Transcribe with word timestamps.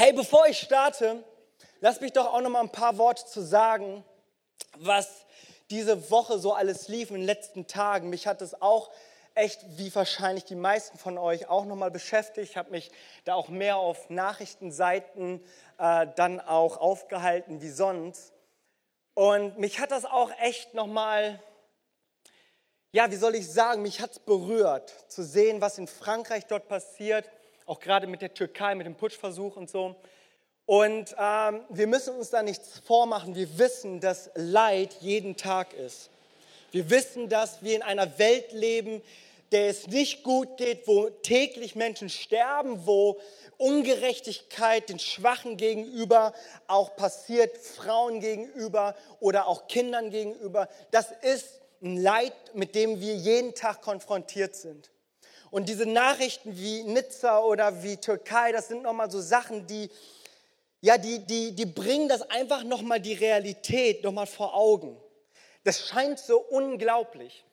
Hey, 0.00 0.12
bevor 0.12 0.46
ich 0.46 0.60
starte, 0.60 1.24
lass 1.80 2.00
mich 2.00 2.12
doch 2.12 2.32
auch 2.32 2.40
noch 2.40 2.50
mal 2.50 2.60
ein 2.60 2.70
paar 2.70 2.98
Worte 2.98 3.26
zu 3.26 3.40
sagen, 3.40 4.04
was 4.76 5.26
diese 5.70 6.12
Woche 6.12 6.38
so 6.38 6.52
alles 6.52 6.86
lief 6.86 7.10
in 7.10 7.16
den 7.16 7.24
letzten 7.24 7.66
Tagen. 7.66 8.08
Mich 8.08 8.28
hat 8.28 8.40
es 8.40 8.62
auch 8.62 8.92
echt, 9.34 9.58
wie 9.76 9.92
wahrscheinlich 9.92 10.44
die 10.44 10.54
meisten 10.54 10.98
von 10.98 11.18
euch, 11.18 11.48
auch 11.48 11.64
noch 11.64 11.74
mal 11.74 11.90
beschäftigt. 11.90 12.48
Ich 12.48 12.56
habe 12.56 12.70
mich 12.70 12.92
da 13.24 13.34
auch 13.34 13.48
mehr 13.48 13.78
auf 13.78 14.08
Nachrichtenseiten 14.08 15.44
äh, 15.78 16.06
dann 16.14 16.38
auch 16.38 16.76
aufgehalten 16.76 17.60
wie 17.60 17.70
sonst. 17.70 18.32
Und 19.14 19.58
mich 19.58 19.80
hat 19.80 19.90
das 19.90 20.04
auch 20.04 20.30
echt 20.38 20.74
noch 20.74 20.86
mal 20.86 21.42
ja, 22.92 23.10
wie 23.10 23.16
soll 23.16 23.34
ich 23.34 23.50
sagen, 23.50 23.82
mich 23.82 24.00
hat 24.00 24.12
es 24.12 24.18
berührt, 24.18 24.94
zu 25.08 25.22
sehen, 25.22 25.60
was 25.60 25.76
in 25.76 25.86
Frankreich 25.86 26.46
dort 26.46 26.68
passiert, 26.68 27.28
auch 27.68 27.80
gerade 27.80 28.06
mit 28.06 28.22
der 28.22 28.32
Türkei, 28.32 28.74
mit 28.74 28.86
dem 28.86 28.94
Putschversuch 28.94 29.56
und 29.56 29.68
so. 29.68 29.94
Und 30.64 31.14
ähm, 31.18 31.60
wir 31.68 31.86
müssen 31.86 32.14
uns 32.16 32.30
da 32.30 32.42
nichts 32.42 32.78
vormachen. 32.80 33.34
Wir 33.34 33.58
wissen, 33.58 34.00
dass 34.00 34.30
Leid 34.34 34.96
jeden 35.00 35.36
Tag 35.36 35.74
ist. 35.74 36.10
Wir 36.72 36.90
wissen, 36.90 37.28
dass 37.28 37.62
wir 37.62 37.76
in 37.76 37.82
einer 37.82 38.18
Welt 38.18 38.52
leben, 38.52 39.02
der 39.52 39.68
es 39.68 39.86
nicht 39.86 40.22
gut 40.22 40.56
geht, 40.56 40.86
wo 40.86 41.08
täglich 41.08 41.74
Menschen 41.74 42.10
sterben, 42.10 42.86
wo 42.86 43.18
Ungerechtigkeit 43.56 44.88
den 44.88 44.98
Schwachen 44.98 45.56
gegenüber 45.56 46.34
auch 46.66 46.96
passiert, 46.96 47.56
Frauen 47.56 48.20
gegenüber 48.20 48.94
oder 49.20 49.46
auch 49.46 49.68
Kindern 49.68 50.10
gegenüber. 50.10 50.68
Das 50.90 51.12
ist 51.22 51.60
ein 51.82 51.96
Leid, 51.96 52.34
mit 52.54 52.74
dem 52.74 53.00
wir 53.00 53.14
jeden 53.14 53.54
Tag 53.54 53.82
konfrontiert 53.82 54.54
sind. 54.54 54.90
Und 55.50 55.68
diese 55.68 55.86
Nachrichten 55.86 56.56
wie 56.56 56.82
Nizza 56.84 57.40
oder 57.40 57.82
wie 57.82 57.96
Türkei, 57.96 58.52
das 58.52 58.68
sind 58.68 58.82
nochmal 58.82 59.10
so 59.10 59.20
Sachen, 59.20 59.66
die, 59.66 59.90
ja, 60.80 60.98
die, 60.98 61.20
die, 61.20 61.52
die 61.52 61.66
bringen 61.66 62.08
das 62.08 62.22
einfach 62.22 62.64
nochmal 62.64 63.00
die 63.00 63.14
Realität 63.14 64.04
nochmal 64.04 64.26
vor 64.26 64.54
Augen. 64.54 65.00
Das 65.64 65.88
scheint 65.88 66.18
so 66.18 66.38
unglaublich. 66.38 67.44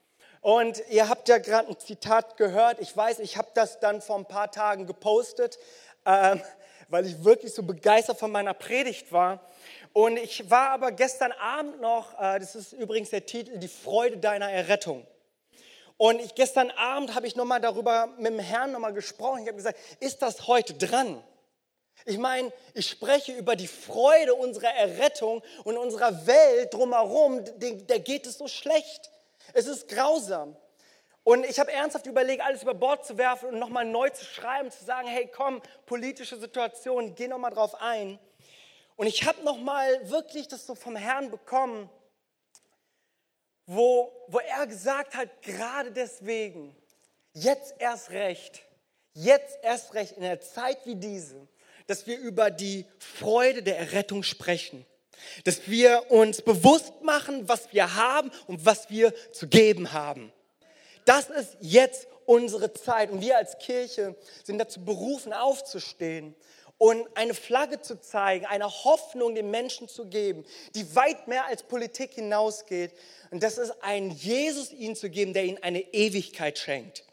Und 0.42 0.84
ihr 0.90 1.10
habt 1.10 1.28
ja 1.28 1.40
gerade 1.40 1.70
ein 1.70 1.80
Zitat 1.80 2.38
gehört. 2.38 2.80
Ich 2.80 2.96
weiß, 2.96 3.20
ich 3.20 3.36
habe 3.36 3.48
das 3.56 3.80
dann 3.80 4.02
vor 4.02 4.18
ein 4.18 4.28
paar 4.28 4.52
Tagen 4.52 4.86
gepostet, 4.86 5.58
äh, 6.04 6.38
weil 6.88 7.08
ich 7.08 7.24
wirklich 7.24 7.54
so 7.54 7.64
begeistert 7.64 8.20
von 8.20 8.32
meiner 8.32 8.54
Predigt 8.54 9.12
war. 9.12 9.40
Und 9.92 10.18
ich 10.18 10.52
war 10.52 10.70
aber 10.70 10.92
gestern 10.92 11.32
Abend 11.32 11.82
noch, 11.82 12.14
äh, 12.20 12.38
das 12.38 12.56
ist 12.56 12.74
übrigens 12.74 13.09
der 13.09 13.26
Titel, 13.26 13.58
die 13.58 13.68
Freude 13.68 14.18
deiner 14.18 14.52
Errettung. 14.52 15.08
Und 15.98 16.20
ich, 16.20 16.36
gestern 16.36 16.72
Abend 16.72 17.16
habe 17.16 17.28
ich 17.28 17.36
nochmal 17.36 17.62
darüber 17.62 18.08
mit 18.18 18.28
dem 18.28 18.40
Herrn 18.40 18.72
nochmal 18.72 18.94
gesprochen. 18.94 19.42
Ich 19.42 19.48
habe 19.48 19.58
gesagt, 19.58 19.80
ist 20.00 20.22
das 20.22 20.48
heute 20.48 20.74
dran? 20.74 21.24
Ich 22.06 22.18
meine, 22.18 22.52
ich 22.74 22.90
spreche 22.90 23.34
über 23.34 23.56
die 23.56 23.68
Freude 23.68 24.36
unserer 24.36 24.74
Errettung 24.74 25.42
und 25.64 25.78
unserer 25.78 26.28
Welt 26.28 26.74
drumherum, 26.74 27.44
da 27.88 27.98
geht 27.98 28.28
es 28.28 28.38
so 28.38 28.48
schlecht. 28.48 29.10
Es 29.54 29.68
ist 29.68 29.88
grausam. 29.88 30.56
Und 31.24 31.44
ich 31.46 31.60
habe 31.60 31.72
ernsthaft 31.72 32.06
überlegt, 32.06 32.44
alles 32.44 32.62
über 32.62 32.76
Bord 32.76 33.06
zu 33.06 33.18
werfen 33.18 33.50
und 33.50 33.58
nochmal 33.58 33.86
neu 33.86 34.09
zu 34.12 34.24
schreiben, 34.24 34.70
zu 34.70 34.84
sagen, 34.84 35.08
hey 35.08 35.28
komm, 35.34 35.62
politische 35.88 36.38
Situation, 36.38 37.16
geh 37.16 37.28
nochmal 37.28 37.52
drauf 37.52 37.74
ein. 37.82 38.20
Und 38.96 39.08
ich 39.08 39.26
habe 39.26 39.44
noch 39.44 39.58
mal 39.58 40.09
wirklich 40.09 40.48
das 40.48 40.68
so 40.68 40.76
vom 40.76 40.96
Herrn 40.96 41.32
bekommen, 41.32 41.90
wo, 43.66 44.12
wo 44.28 44.40
er 44.40 44.68
gesagt 44.68 45.16
hat, 45.16 45.42
gerade 45.42 45.92
deswegen, 45.92 46.76
jetzt 47.34 47.76
erst 47.80 48.12
recht, 48.12 48.62
jetzt 49.14 49.58
erst 49.62 49.94
recht 49.94 50.18
in 50.18 50.24
einer 50.24 50.40
Zeit 50.40 50.78
wie 50.86 50.96
diese, 50.96 51.48
dass 51.88 52.08
wir 52.08 52.18
über 52.18 52.52
die 52.52 52.86
Freude 53.00 53.64
der 53.64 53.78
Errettung 53.78 54.24
sprechen. 54.24 54.86
Dass 55.46 55.68
wir 55.68 56.12
uns 56.12 56.42
bewusst 56.42 57.02
machen, 57.02 57.48
was 57.48 57.72
wir 57.72 57.96
haben 57.96 58.32
und 58.48 58.66
was 58.66 58.90
wir 58.90 59.14
zu 59.32 59.48
geben 59.48 59.94
haben. 59.94 60.31
Das 61.06 61.30
ist 61.30 61.58
jetzt 61.62 62.08
unsere 62.25 62.74
Zeit 62.74 63.12
und 63.12 63.22
wir 63.22 63.38
als 63.38 63.58
Kirche 63.59 64.16
sind 64.44 64.58
dazu 64.58 64.84
berufen, 64.84 65.31
aufzustehen 65.31 66.36
und 66.78 67.08
eine 67.16 67.34
Flagge 67.34 67.81
zu 67.81 68.00
zeigen, 68.02 68.46
eine 68.46 68.69
Hoffnung 68.69 69.36
den 69.36 69.50
Menschen 69.50 69.88
zu 69.88 70.08
geben, 70.08 70.46
die 70.75 70.96
weit 70.96 71.28
mehr 71.28 71.46
als 71.46 71.63
Politik 71.63 72.13
hinausgeht. 72.13 72.94
Und 73.31 73.44
das 73.44 73.58
ist 73.58 73.74
ein 73.81 74.12
Jesus 74.12 74.72
ihnen 74.72 74.96
zu 74.96 75.09
geben, 75.09 75.34
der 75.34 75.46
ihnen 75.46 75.62
eine 75.63 75.81
Ewigkeit 75.94 76.58
schenkt. 76.58 77.06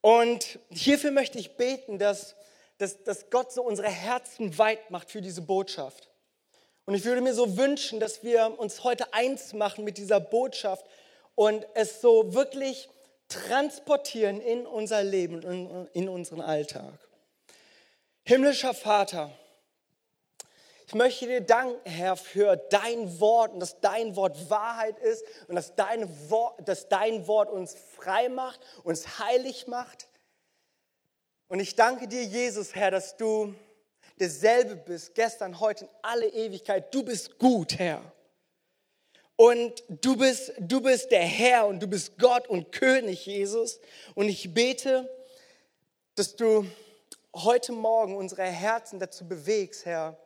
Und 0.00 0.58
hierfür 0.70 1.12
möchte 1.12 1.38
ich 1.38 1.56
beten, 1.56 1.98
dass, 1.98 2.34
dass, 2.78 3.02
dass 3.04 3.30
Gott 3.30 3.52
so 3.52 3.62
unsere 3.62 3.88
Herzen 3.88 4.58
weit 4.58 4.90
macht 4.90 5.10
für 5.10 5.22
diese 5.22 5.42
Botschaft. 5.42 6.10
Und 6.84 6.94
ich 6.94 7.04
würde 7.04 7.20
mir 7.20 7.34
so 7.34 7.56
wünschen, 7.56 8.00
dass 8.00 8.24
wir 8.24 8.58
uns 8.58 8.82
heute 8.82 9.14
eins 9.14 9.52
machen 9.52 9.84
mit 9.84 9.98
dieser 9.98 10.18
Botschaft 10.18 10.84
und 11.36 11.64
es 11.74 12.00
so 12.00 12.34
wirklich 12.34 12.88
transportieren 13.28 14.40
in 14.40 14.66
unser 14.66 15.02
Leben, 15.04 15.40
in, 15.42 15.88
in 15.92 16.08
unseren 16.08 16.40
Alltag. 16.40 16.98
Himmlischer 18.24 18.72
Vater, 18.72 19.36
ich 20.86 20.94
möchte 20.94 21.26
dir 21.26 21.40
danken, 21.40 21.90
Herr, 21.90 22.16
für 22.16 22.56
dein 22.56 23.18
Wort 23.18 23.52
und 23.52 23.60
dass 23.60 23.80
dein 23.80 24.14
Wort 24.14 24.48
Wahrheit 24.48 24.96
ist 25.00 25.24
und 25.48 25.56
dass, 25.56 25.74
dein 25.74 26.08
Wort, 26.30 26.68
dass 26.68 26.88
dein 26.88 27.26
Wort 27.26 27.50
uns 27.50 27.74
frei 27.96 28.28
macht, 28.28 28.60
uns 28.84 29.18
heilig 29.18 29.66
macht. 29.66 30.08
Und 31.48 31.58
ich 31.58 31.74
danke 31.74 32.06
dir, 32.06 32.22
Jesus, 32.22 32.76
Herr, 32.76 32.92
dass 32.92 33.16
du 33.16 33.54
derselbe 34.20 34.76
bist, 34.76 35.14
gestern, 35.16 35.58
heute, 35.58 35.86
in 35.86 35.90
alle 36.02 36.28
Ewigkeit. 36.28 36.94
Du 36.94 37.02
bist 37.02 37.38
gut, 37.38 37.78
Herr. 37.78 38.02
Und 39.34 39.82
du 39.88 40.16
bist, 40.16 40.52
du 40.60 40.80
bist 40.80 41.10
der 41.10 41.24
Herr 41.24 41.66
und 41.66 41.80
du 41.80 41.88
bist 41.88 42.18
Gott 42.18 42.46
und 42.46 42.70
König, 42.70 43.26
Jesus. 43.26 43.80
Und 44.14 44.28
ich 44.28 44.54
bete, 44.54 45.10
dass 46.14 46.36
du 46.36 46.66
heute 47.34 47.72
Morgen 47.72 48.16
unsere 48.16 48.44
Herzen 48.44 48.98
dazu 48.98 49.26
bewegst, 49.26 49.84
Herr, 49.84 50.18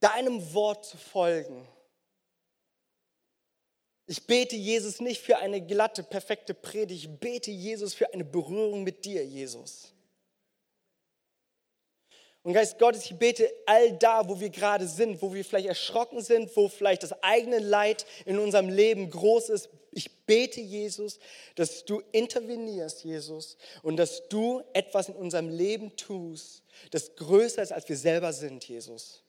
deinem 0.00 0.52
Wort 0.52 0.84
zu 0.84 0.96
folgen. 0.96 1.66
Ich 4.06 4.26
bete 4.26 4.56
Jesus 4.56 5.00
nicht 5.00 5.22
für 5.22 5.38
eine 5.38 5.64
glatte, 5.64 6.02
perfekte 6.02 6.52
Predigt, 6.52 7.04
ich 7.04 7.18
bete 7.18 7.50
Jesus 7.50 7.94
für 7.94 8.12
eine 8.12 8.24
Berührung 8.24 8.82
mit 8.82 9.04
dir, 9.04 9.24
Jesus. 9.24 9.94
Und 12.42 12.52
Geist 12.52 12.78
Gottes, 12.78 13.06
ich 13.06 13.16
bete 13.16 13.50
all 13.64 13.92
da, 13.94 14.28
wo 14.28 14.38
wir 14.38 14.50
gerade 14.50 14.86
sind, 14.86 15.22
wo 15.22 15.32
wir 15.32 15.42
vielleicht 15.42 15.66
erschrocken 15.66 16.20
sind, 16.20 16.54
wo 16.54 16.68
vielleicht 16.68 17.02
das 17.02 17.22
eigene 17.22 17.58
Leid 17.58 18.04
in 18.26 18.38
unserem 18.38 18.68
Leben 18.68 19.08
groß 19.08 19.48
ist. 19.48 19.70
Ich 19.94 20.26
bete, 20.26 20.60
Jesus, 20.60 21.18
dass 21.54 21.84
du 21.84 22.02
intervenierst, 22.12 23.04
Jesus, 23.04 23.56
und 23.82 23.96
dass 23.96 24.28
du 24.28 24.62
etwas 24.72 25.08
in 25.08 25.14
unserem 25.14 25.48
Leben 25.48 25.96
tust, 25.96 26.62
das 26.90 27.14
größer 27.16 27.62
ist, 27.62 27.72
als 27.72 27.88
wir 27.88 27.96
selber 27.96 28.32
sind, 28.32 28.64
Jesus. 28.64 29.22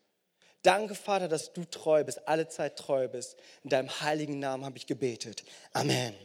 Danke, 0.63 0.95
Vater, 0.95 1.27
dass 1.27 1.53
du 1.53 1.63
treu 1.65 2.03
bist, 2.03 2.27
alle 2.27 2.47
Zeit 2.47 2.77
treu 2.77 3.07
bist. 3.07 3.37
In 3.63 3.69
deinem 3.69 4.01
heiligen 4.01 4.39
Namen 4.39 4.65
habe 4.65 4.77
ich 4.77 4.87
gebetet. 4.87 5.43
Amen. 5.73 6.15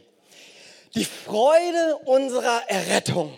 Die 0.95 1.05
Freude 1.05 1.97
unserer 2.05 2.67
Errettung. 2.67 3.37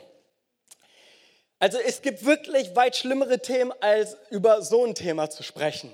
Also 1.59 1.77
es 1.77 2.01
gibt 2.01 2.25
wirklich 2.25 2.75
weit 2.75 2.95
schlimmere 2.95 3.39
Themen, 3.39 3.73
als 3.81 4.15
über 4.29 4.61
so 4.61 4.85
ein 4.85 4.95
Thema 4.95 5.29
zu 5.29 5.43
sprechen. 5.43 5.93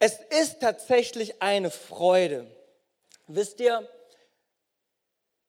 Es 0.00 0.18
ist 0.40 0.60
tatsächlich 0.60 1.40
eine 1.40 1.70
Freude. 1.70 2.50
Wisst 3.26 3.60
ihr, 3.60 3.88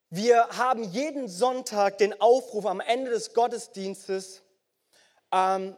wir 0.10 0.48
haben 0.50 0.84
jeden 0.84 1.28
Sonntag 1.28 1.98
den 1.98 2.20
Aufruf 2.22 2.66
am 2.68 2.80
Ende 2.80 3.10
des 3.10 3.34
Gottesdienstes, 3.34 4.44
ähm, 5.32 5.76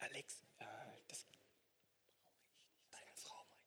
Alex, 0.00 0.42
äh, 0.58 0.64
das 1.06 1.24
deine 2.90 3.14
Frau 3.14 3.44
meint, 3.46 3.62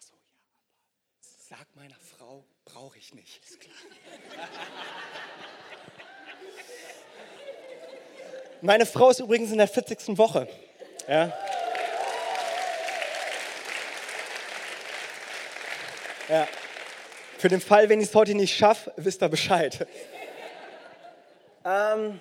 so, 0.00 0.14
ja, 0.14 1.58
sag 1.58 1.66
meiner 1.74 1.98
Frau, 1.98 2.44
brauche 2.64 2.98
ich 2.98 3.12
nicht. 3.12 3.44
Ist 3.44 3.58
klar. 3.58 3.74
Meine 8.62 8.86
Frau 8.86 9.10
ist 9.10 9.18
übrigens 9.18 9.50
in 9.50 9.58
der 9.58 9.68
40. 9.68 10.16
Woche. 10.18 10.46
Ja. 11.08 11.32
Ja. 16.28 16.46
Für 17.40 17.48
den 17.48 17.62
Fall, 17.62 17.88
wenn 17.88 18.02
ich 18.02 18.10
es 18.10 18.14
heute 18.14 18.34
nicht 18.34 18.54
schaffe, 18.54 18.92
wisst 18.98 19.22
ihr 19.22 19.30
Bescheid. 19.30 19.86
Ähm, 21.64 22.20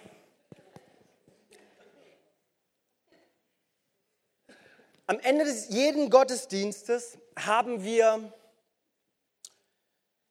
am 5.07 5.19
Ende 5.19 5.43
des 5.43 5.67
jeden 5.71 6.09
Gottesdienstes 6.09 7.17
haben 7.37 7.83
wir, 7.83 8.31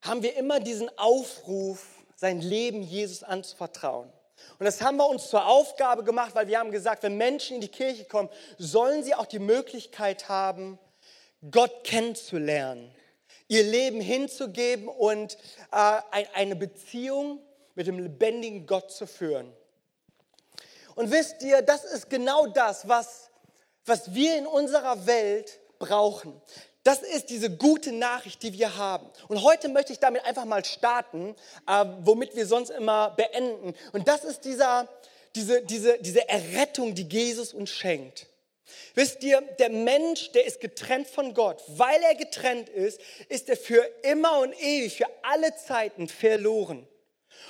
haben 0.00 0.23
wir 0.23 0.35
immer 0.38 0.58
diesen 0.58 0.88
Aufruf, 0.96 1.85
sein 2.17 2.40
Leben 2.40 2.81
Jesus 2.81 3.23
anzuvertrauen. 3.23 4.11
Und 4.58 4.64
das 4.64 4.81
haben 4.81 4.96
wir 4.96 5.06
uns 5.06 5.29
zur 5.29 5.44
Aufgabe 5.44 6.02
gemacht, 6.02 6.35
weil 6.35 6.49
wir 6.49 6.58
haben 6.58 6.70
gesagt, 6.70 7.02
wenn 7.02 7.19
Menschen 7.19 7.56
in 7.56 7.61
die 7.61 7.69
Kirche 7.69 8.06
kommen, 8.06 8.31
sollen 8.56 9.05
sie 9.05 9.14
auch 9.14 9.26
die 9.26 9.38
Möglichkeit 9.38 10.31
haben, 10.31 10.79
Gott 11.50 11.85
kennenzulernen, 11.85 12.90
ihr 13.48 13.64
Leben 13.64 14.00
hinzugeben 14.00 14.88
und 14.88 15.36
äh, 15.72 16.00
eine 16.34 16.54
Beziehung 16.54 17.40
mit 17.74 17.86
dem 17.86 17.98
lebendigen 17.98 18.66
Gott 18.66 18.90
zu 18.90 19.06
führen. 19.06 19.52
Und 20.94 21.10
wisst 21.10 21.42
ihr, 21.42 21.62
das 21.62 21.84
ist 21.84 22.10
genau 22.10 22.46
das, 22.46 22.88
was, 22.88 23.30
was 23.86 24.14
wir 24.14 24.36
in 24.36 24.46
unserer 24.46 25.06
Welt 25.06 25.60
brauchen. 25.78 26.40
Das 26.82 27.02
ist 27.02 27.30
diese 27.30 27.54
gute 27.54 27.92
Nachricht, 27.92 28.42
die 28.42 28.52
wir 28.52 28.76
haben. 28.76 29.06
Und 29.28 29.42
heute 29.42 29.68
möchte 29.68 29.92
ich 29.92 29.98
damit 29.98 30.24
einfach 30.24 30.44
mal 30.44 30.64
starten, 30.64 31.36
äh, 31.66 31.84
womit 32.00 32.34
wir 32.34 32.46
sonst 32.46 32.70
immer 32.70 33.10
beenden. 33.10 33.74
Und 33.92 34.08
das 34.08 34.24
ist 34.24 34.44
dieser, 34.44 34.88
diese, 35.34 35.62
diese, 35.62 35.98
diese 36.00 36.28
Errettung, 36.28 36.94
die 36.94 37.02
Jesus 37.02 37.52
uns 37.52 37.70
schenkt. 37.70 38.26
Wisst 38.94 39.22
ihr, 39.22 39.40
der 39.58 39.70
Mensch, 39.70 40.32
der 40.32 40.46
ist 40.46 40.60
getrennt 40.60 41.08
von 41.08 41.34
Gott. 41.34 41.62
Weil 41.68 42.02
er 42.02 42.14
getrennt 42.14 42.68
ist, 42.68 43.00
ist 43.28 43.48
er 43.48 43.56
für 43.56 43.88
immer 44.02 44.40
und 44.40 44.54
ewig, 44.60 44.96
für 44.96 45.08
alle 45.22 45.54
Zeiten 45.56 46.08
verloren. 46.08 46.86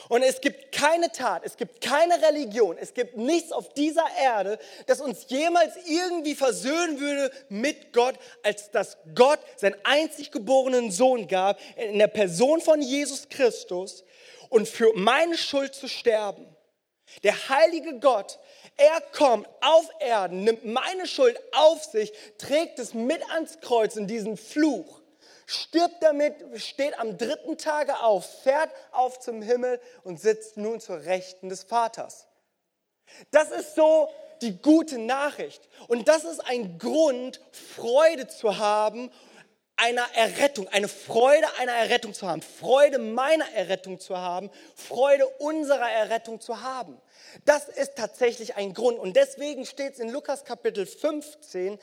Und 0.09 0.23
es 0.23 0.41
gibt 0.41 0.73
keine 0.73 1.11
Tat, 1.13 1.43
es 1.45 1.57
gibt 1.57 1.81
keine 1.81 2.23
Religion, 2.23 2.77
es 2.79 2.95
gibt 2.95 3.17
nichts 3.17 3.53
auf 3.53 3.75
dieser 3.75 4.07
Erde, 4.21 4.59
das 4.87 5.01
uns 5.01 5.27
jemals 5.29 5.75
irgendwie 5.87 6.35
versöhnen 6.35 6.99
würde 6.99 7.31
mit 7.49 7.93
Gott, 7.93 8.15
als 8.43 8.71
dass 8.71 8.97
Gott 9.15 9.41
seinen 9.57 9.77
einzig 9.85 10.31
geborenen 10.31 10.91
Sohn 10.91 11.29
gab, 11.29 11.59
in 11.77 11.99
der 11.99 12.09
Person 12.09 12.61
von 12.61 12.81
Jesus 12.81 13.29
Christus 13.29 14.05
und 14.49 14.67
für 14.67 14.93
meine 14.95 15.37
Schuld 15.37 15.75
zu 15.75 15.89
sterben. 15.89 16.47
Der 17.23 17.49
heilige 17.49 17.99
Gott, 17.99 18.39
er 18.77 19.01
kommt 19.13 19.49
auf 19.61 19.89
Erden, 19.99 20.45
nimmt 20.45 20.65
meine 20.65 21.07
Schuld 21.07 21.41
auf 21.53 21.85
sich, 21.85 22.13
trägt 22.39 22.79
es 22.79 22.95
mit 22.95 23.23
ans 23.31 23.61
Kreuz 23.61 23.97
in 23.97 24.07
diesen 24.07 24.37
Fluch 24.37 24.99
stirbt 25.49 26.03
damit, 26.03 26.35
steht 26.57 26.99
am 27.01 27.17
dritten 27.17 27.57
Tage 27.57 28.01
auf, 28.01 28.43
fährt 28.43 28.71
auf 28.93 29.19
zum 29.19 29.41
Himmel 29.41 29.81
und 30.05 30.21
sitzt 30.21 30.59
nun 30.59 30.79
zur 30.79 31.05
Rechten 31.05 31.49
des 31.49 31.65
Vaters. 31.65 32.29
Das 33.31 33.51
ist 33.51 33.75
so 33.75 34.11
die 34.43 34.61
gute 34.61 34.99
Nachricht. 34.99 35.67
Und 35.89 36.07
das 36.07 36.25
ist 36.25 36.41
ein 36.41 36.79
Grund, 36.79 37.41
Freude 37.51 38.29
zu 38.29 38.59
haben, 38.59 39.11
einer 39.79 40.07
Errettung, 40.15 40.69
eine 40.69 40.89
Freude 40.89 41.47
einer 41.59 41.73
Errettung 41.73 42.13
zu 42.13 42.29
haben, 42.29 42.43
Freude 42.43 42.99
meiner 42.99 43.51
Errettung 43.55 43.99
zu 43.99 44.19
haben, 44.19 44.51
Freude 44.75 45.27
unserer 45.39 45.91
Errettung 45.91 46.41
zu 46.41 46.63
haben. 46.63 47.01
Das 47.45 47.69
ist 47.69 47.97
tatsächlich 47.97 48.57
ein 48.57 48.75
Grund. 48.75 48.99
Und 48.99 49.17
deswegen 49.17 49.65
steht 49.65 49.95
es 49.95 50.01
in 50.01 50.11
Lukas 50.11 50.45
Kapitel 50.45 50.85
15, 50.85 51.79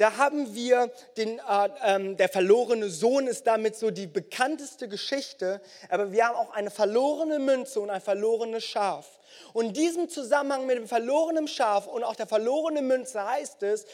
da 0.00 0.16
haben 0.16 0.54
wir 0.54 0.90
den, 1.18 1.38
äh, 1.38 1.68
ähm, 1.84 2.16
der 2.16 2.30
verlorene 2.30 2.88
Sohn 2.88 3.26
ist 3.26 3.46
damit 3.46 3.76
so 3.76 3.90
die 3.90 4.06
bekannteste 4.06 4.88
Geschichte, 4.88 5.60
aber 5.90 6.10
wir 6.10 6.26
haben 6.26 6.36
auch 6.36 6.52
eine 6.54 6.70
verlorene 6.70 7.38
Münze 7.38 7.80
und 7.80 7.90
ein 7.90 8.00
verlorenes 8.00 8.64
Schaf. 8.64 9.20
Und 9.52 9.66
in 9.66 9.72
diesem 9.74 10.08
Zusammenhang 10.08 10.64
mit 10.64 10.78
dem 10.78 10.88
verlorenen 10.88 11.48
Schaf 11.48 11.86
und 11.86 12.02
auch 12.02 12.16
der 12.16 12.26
verlorenen 12.26 12.86
Münze 12.86 13.22
heißt 13.22 13.62
es, 13.62 13.84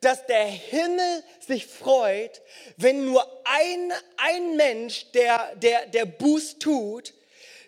dass 0.00 0.26
der 0.26 0.44
Himmel 0.44 1.24
sich 1.44 1.66
freut, 1.66 2.40
wenn 2.76 3.06
nur 3.06 3.26
ein, 3.42 3.92
ein 4.16 4.56
Mensch, 4.56 5.10
der, 5.10 5.56
der, 5.56 5.86
der 5.86 6.04
Buß 6.04 6.60
tut, 6.60 7.14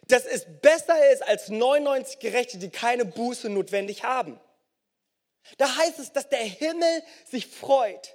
dass 0.06 0.26
es 0.26 0.46
besser 0.62 1.10
ist 1.12 1.26
als 1.26 1.48
99 1.48 2.20
Gerechte, 2.20 2.58
die 2.58 2.70
keine 2.70 3.04
Buße 3.04 3.48
notwendig 3.48 4.04
haben. 4.04 4.38
Da 5.58 5.76
heißt 5.76 5.98
es, 5.98 6.12
dass 6.12 6.28
der 6.28 6.38
Himmel 6.38 7.02
sich 7.31 7.46
freut. 7.46 8.14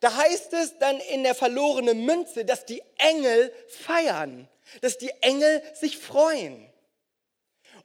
Da 0.00 0.14
heißt 0.14 0.52
es 0.52 0.78
dann 0.78 1.00
in 1.00 1.22
der 1.22 1.34
verlorenen 1.34 2.04
Münze, 2.04 2.44
dass 2.44 2.64
die 2.64 2.82
Engel 2.98 3.52
feiern, 3.68 4.48
dass 4.82 4.98
die 4.98 5.10
Engel 5.22 5.62
sich 5.74 5.98
freuen. 5.98 6.70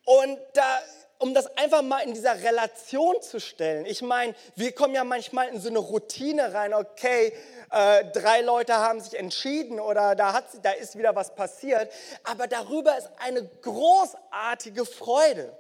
Und 0.06 0.40
da, 0.54 0.82
um 1.20 1.34
das 1.34 1.46
einfach 1.58 1.82
mal 1.82 2.00
in 2.00 2.14
dieser 2.14 2.42
Relation 2.42 3.22
zu 3.22 3.40
stellen, 3.40 3.86
ich 3.86 4.02
meine, 4.02 4.34
wir 4.56 4.74
kommen 4.74 4.96
ja 4.96 5.04
manchmal 5.04 5.50
in 5.50 5.60
so 5.60 5.70
eine 5.70 5.80
Routine 5.80 6.54
rein, 6.54 6.74
okay, 6.74 7.34
äh, 7.72 8.06
drei 8.12 8.42
Leute 8.42 8.76
haben 8.76 9.00
sich 9.00 9.18
entschieden 9.18 9.80
oder 9.80 10.16
da, 10.16 10.34
hat, 10.34 10.46
da 10.64 10.72
ist 10.72 10.98
wieder 10.98 11.16
was 11.16 11.36
passiert, 11.36 11.92
aber 12.24 12.48
darüber 12.48 12.98
ist 12.98 13.10
eine 13.20 13.46
großartige 13.46 14.86
Freude. 14.86 15.56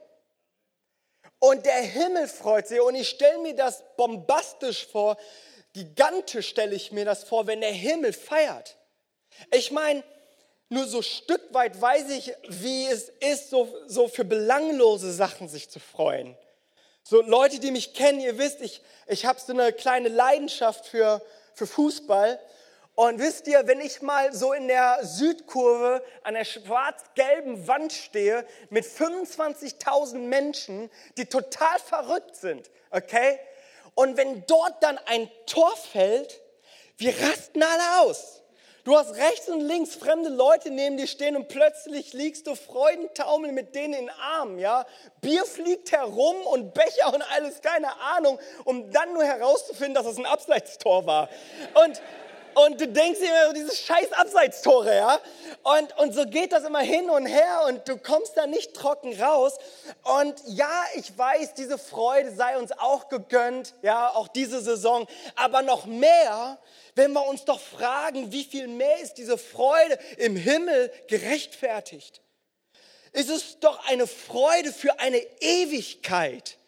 Und 1.39 1.65
der 1.65 1.81
Himmel 1.81 2.27
freut 2.27 2.68
sich. 2.68 2.81
Und 2.81 2.95
ich 2.95 3.09
stelle 3.09 3.39
mir 3.39 3.56
das 3.56 3.83
bombastisch 3.95 4.86
vor, 4.88 5.18
gigantisch 5.74 6.50
stelle 6.50 6.75
ich 6.75 6.91
mir 6.91 7.06
das 7.06 7.24
vor, 7.24 7.47
wenn 7.47 7.62
der 7.62 7.71
Himmel 7.71 8.13
feiert. 8.13 8.77
Ich 9.51 9.71
meine, 9.71 10.03
nur 10.68 10.86
so 10.86 11.01
Stück 11.01 11.53
weit 11.53 11.80
weiß 11.81 12.09
ich, 12.12 12.33
wie 12.47 12.86
es 12.86 13.09
ist, 13.19 13.50
so, 13.50 13.74
so 13.88 14.07
für 14.07 14.25
belanglose 14.25 15.12
Sachen 15.12 15.47
sich 15.47 15.69
zu 15.69 15.80
freuen. 15.80 16.38
So 17.03 17.21
Leute, 17.21 17.59
die 17.59 17.71
mich 17.71 17.94
kennen, 17.94 18.19
ihr 18.19 18.38
wisst, 18.38 18.62
ich, 18.62 18.81
ich 19.07 19.25
habe 19.25 19.39
so 19.39 19.53
eine 19.53 19.74
kleine 19.74 20.09
Leidenschaft 20.09 20.86
für, 20.86 21.24
für 21.56 21.65
Fußball. 21.65 22.39
Und 23.00 23.18
wisst 23.19 23.48
ihr, 23.48 23.66
wenn 23.66 23.80
ich 23.80 24.01
mal 24.01 24.34
so 24.34 24.51
in 24.51 24.68
der 24.68 25.00
Südkurve 25.04 26.04
an 26.22 26.34
der 26.34 26.44
schwarz-gelben 26.44 27.66
Wand 27.66 27.94
stehe 27.94 28.46
mit 28.72 28.84
25.000 28.84 30.18
Menschen, 30.18 30.92
die 31.16 31.25
total 31.25 31.80
verrückt 31.80 32.36
sind, 32.36 32.69
okay? 32.92 33.40
Und 33.96 34.18
wenn 34.18 34.46
dort 34.48 34.84
dann 34.84 34.98
ein 35.06 35.31
Tor 35.46 35.74
fällt, 35.78 36.42
wir 36.98 37.13
rasten 37.22 37.63
alle 37.63 38.01
aus. 38.01 38.42
Du 38.84 38.98
hast 38.98 39.16
rechts 39.16 39.48
und 39.48 39.62
links 39.62 39.96
fremde 39.96 40.30
Leute 40.30 40.69
neben 40.69 40.98
dir 40.98 41.07
stehen 41.07 41.38
und 41.38 41.48
plötzlich 41.48 42.12
liegst 42.12 42.48
du 42.48 42.56
freudentaumel 42.56 43.54
mit 43.54 43.75
denen 43.75 43.94
in 43.94 44.07
den 44.07 44.10
Armen, 44.10 44.60
ja? 44.60 44.86
Bier 45.22 45.46
fliegt 45.46 45.94
herum 45.94 46.36
und 46.48 46.74
Becher 46.74 47.13
und 47.13 47.22
alles, 47.22 47.62
keine 47.62 47.98
Ahnung, 48.01 48.40
um 48.66 48.92
dann 48.92 49.13
nur 49.13 49.24
herauszufinden, 49.24 49.94
dass 49.94 50.06
es 50.06 50.18
ein 50.18 50.25
Abseitstor 50.25 51.06
war. 51.06 51.30
Und 51.86 52.01
und 52.66 52.80
du 52.80 52.88
denkst 52.88 53.20
immer, 53.20 53.54
diese 53.54 53.76
scheiß 53.76 54.12
Abseitstore, 54.14 54.96
ja? 54.96 55.20
Und, 55.64 55.98
und 55.98 56.14
so 56.14 56.26
geht 56.26 56.52
das 56.52 56.64
immer 56.64 56.80
hin 56.80 57.10
und 57.10 57.26
her 57.26 57.64
und 57.68 57.88
du 57.88 57.98
kommst 57.98 58.38
da 58.38 58.48
nicht 58.48 58.74
trocken 58.74 59.20
raus. 59.22 59.58
Und 60.04 60.42
ja, 60.48 60.84
ich 60.96 61.18
weiß, 61.18 61.54
diese 61.56 61.78
Freude 61.78 62.32
sei 62.32 62.58
uns 62.58 62.72
auch 62.72 63.10
gegönnt, 63.10 63.74
ja, 63.82 64.10
auch 64.10 64.28
diese 64.28 64.62
Saison. 64.62 65.08
Aber 65.36 65.62
noch 65.62 65.86
mehr, 65.86 66.60
wenn 66.96 67.12
wir 67.13 67.25
uns 67.28 67.46
doch 67.46 67.60
fragen, 67.60 68.32
wie 68.32 68.44
viel 68.44 68.68
mehr 68.68 69.00
ist 69.00 69.16
diese 69.16 69.38
Freude 69.38 69.98
im 70.18 70.36
Himmel 70.36 70.92
gerechtfertigt? 71.08 72.22
Ist 73.12 73.30
es 73.30 73.60
doch 73.60 73.88
eine 73.88 74.06
Freude 74.06 74.72
für 74.72 75.00
eine 75.00 75.20
Ewigkeit 75.39 76.59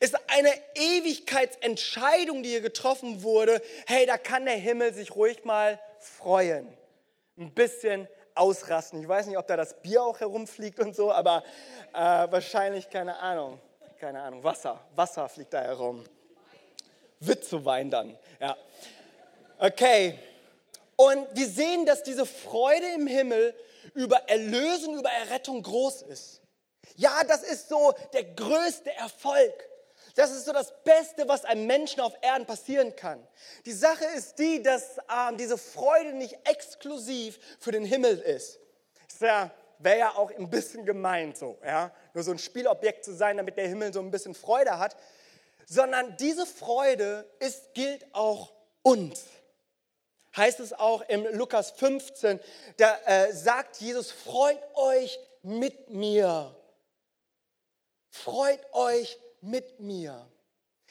ist 0.00 0.16
eine 0.28 0.52
Ewigkeitsentscheidung, 0.74 2.42
die 2.42 2.50
hier 2.50 2.60
getroffen 2.60 3.22
wurde. 3.22 3.60
Hey, 3.86 4.06
da 4.06 4.18
kann 4.18 4.44
der 4.44 4.56
Himmel 4.56 4.94
sich 4.94 5.14
ruhig 5.14 5.44
mal 5.44 5.78
freuen. 5.98 6.66
Ein 7.38 7.52
bisschen 7.52 8.08
ausrasten. 8.34 9.00
Ich 9.00 9.08
weiß 9.08 9.26
nicht, 9.26 9.38
ob 9.38 9.46
da 9.46 9.56
das 9.56 9.80
Bier 9.82 10.02
auch 10.02 10.20
herumfliegt 10.20 10.78
und 10.80 10.94
so, 10.94 11.12
aber 11.12 11.42
äh, 11.92 11.98
wahrscheinlich, 11.98 12.88
keine 12.90 13.16
Ahnung. 13.18 13.60
Keine 13.98 14.22
Ahnung, 14.22 14.44
Wasser. 14.44 14.80
Wasser 14.94 15.28
fliegt 15.28 15.54
da 15.54 15.62
herum. 15.62 16.04
Witzewein 17.20 17.90
dann, 17.90 18.16
ja. 18.40 18.56
Okay. 19.58 20.18
Und 20.96 21.26
wir 21.34 21.46
sehen, 21.46 21.86
dass 21.86 22.02
diese 22.02 22.26
Freude 22.26 22.86
im 22.94 23.06
Himmel 23.06 23.54
über 23.94 24.16
Erlösung, 24.28 24.98
über 24.98 25.10
Errettung 25.10 25.62
groß 25.62 26.02
ist. 26.02 26.40
Ja, 26.94 27.24
das 27.24 27.42
ist 27.42 27.68
so 27.68 27.92
der 28.12 28.24
größte 28.24 28.92
Erfolg. 28.94 29.68
Das 30.14 30.30
ist 30.30 30.46
so 30.46 30.52
das 30.52 30.72
Beste, 30.82 31.28
was 31.28 31.44
einem 31.44 31.66
Menschen 31.66 32.00
auf 32.00 32.14
Erden 32.22 32.46
passieren 32.46 32.96
kann. 32.96 33.26
Die 33.66 33.72
Sache 33.72 34.06
ist 34.16 34.38
die, 34.38 34.62
dass 34.62 34.96
ähm, 34.98 35.36
diese 35.36 35.58
Freude 35.58 36.14
nicht 36.14 36.38
exklusiv 36.44 37.38
für 37.60 37.70
den 37.70 37.84
Himmel 37.84 38.18
ist. 38.18 38.58
Das 39.08 39.20
ja, 39.20 39.50
wäre 39.78 39.98
ja 39.98 40.10
auch 40.14 40.30
ein 40.30 40.48
bisschen 40.48 40.86
gemeint 40.86 41.36
so, 41.36 41.58
ja, 41.64 41.92
nur 42.14 42.24
so 42.24 42.30
ein 42.30 42.38
Spielobjekt 42.38 43.04
zu 43.04 43.14
sein, 43.14 43.36
damit 43.36 43.58
der 43.58 43.68
Himmel 43.68 43.92
so 43.92 44.00
ein 44.00 44.10
bisschen 44.10 44.34
Freude 44.34 44.78
hat, 44.78 44.96
sondern 45.66 46.16
diese 46.16 46.46
Freude 46.46 47.28
ist, 47.38 47.74
gilt 47.74 48.06
auch 48.14 48.52
uns. 48.82 49.24
Heißt 50.34 50.60
es 50.60 50.72
auch 50.72 51.02
im 51.08 51.26
Lukas 51.36 51.72
15, 51.72 52.40
da 52.76 52.96
äh, 53.04 53.32
sagt 53.32 53.76
Jesus, 53.80 54.10
freut 54.10 54.60
euch 54.74 55.18
mit 55.42 55.90
mir. 55.90 56.54
Freut 58.24 58.60
euch 58.72 59.18
mit 59.40 59.80
mir. 59.80 60.26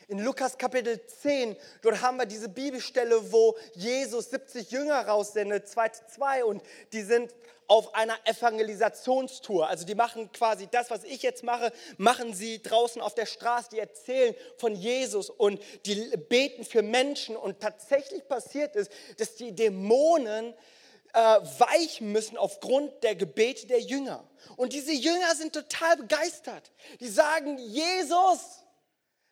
In 0.08 0.20
Lukas 0.20 0.58
Kapitel 0.58 1.03
10, 1.05 1.55
dort 1.82 2.01
haben 2.01 2.17
wir 2.17 2.27
diese 2.27 2.48
Bibelstelle, 2.48 3.32
wo 3.32 3.58
Jesus 3.74 4.29
70 4.29 4.70
Jünger 4.70 5.08
raussendet, 5.08 5.67
2 5.67 5.89
zu 5.89 6.05
2, 6.08 6.46
und 6.46 6.62
die 6.94 7.01
sind 7.01 7.34
auf 7.67 7.96
einer 7.96 8.15
Evangelisationstour. 8.25 9.67
Also 9.67 9.86
die 9.86 9.96
machen 9.96 10.32
quasi 10.32 10.67
das, 10.70 10.91
was 10.91 11.03
ich 11.03 11.24
jetzt 11.24 11.44
mache, 11.44 11.72
machen 11.98 12.36
sie 12.36 12.62
draußen 12.62 13.01
auf 13.01 13.15
der 13.15 13.25
Straße. 13.25 13.70
Die 13.72 13.79
erzählen 13.79 14.36
von 14.58 14.75
Jesus 14.75 15.32
und 15.32 15.60
die 15.88 15.96
beten 16.29 16.63
für 16.63 16.84
Menschen. 16.84 17.36
Und 17.36 17.60
tatsächlich 17.60 18.27
passiert 18.27 18.75
es, 18.75 18.89
dass 19.17 19.34
die 19.34 19.53
Dämonen 19.53 20.53
äh, 21.15 21.39
weichen 21.60 22.12
müssen 22.12 22.38
aufgrund 22.38 23.01
der 23.01 23.15
Gebete 23.15 23.67
der 23.67 23.79
Jünger. 23.79 24.24
Und 24.57 24.74
diese 24.74 24.91
Jünger 24.91 25.34
sind 25.36 25.53
total 25.53 25.95
begeistert. 25.95 26.74
Die 27.00 27.07
sagen, 27.07 27.57
Jesus, 27.57 28.65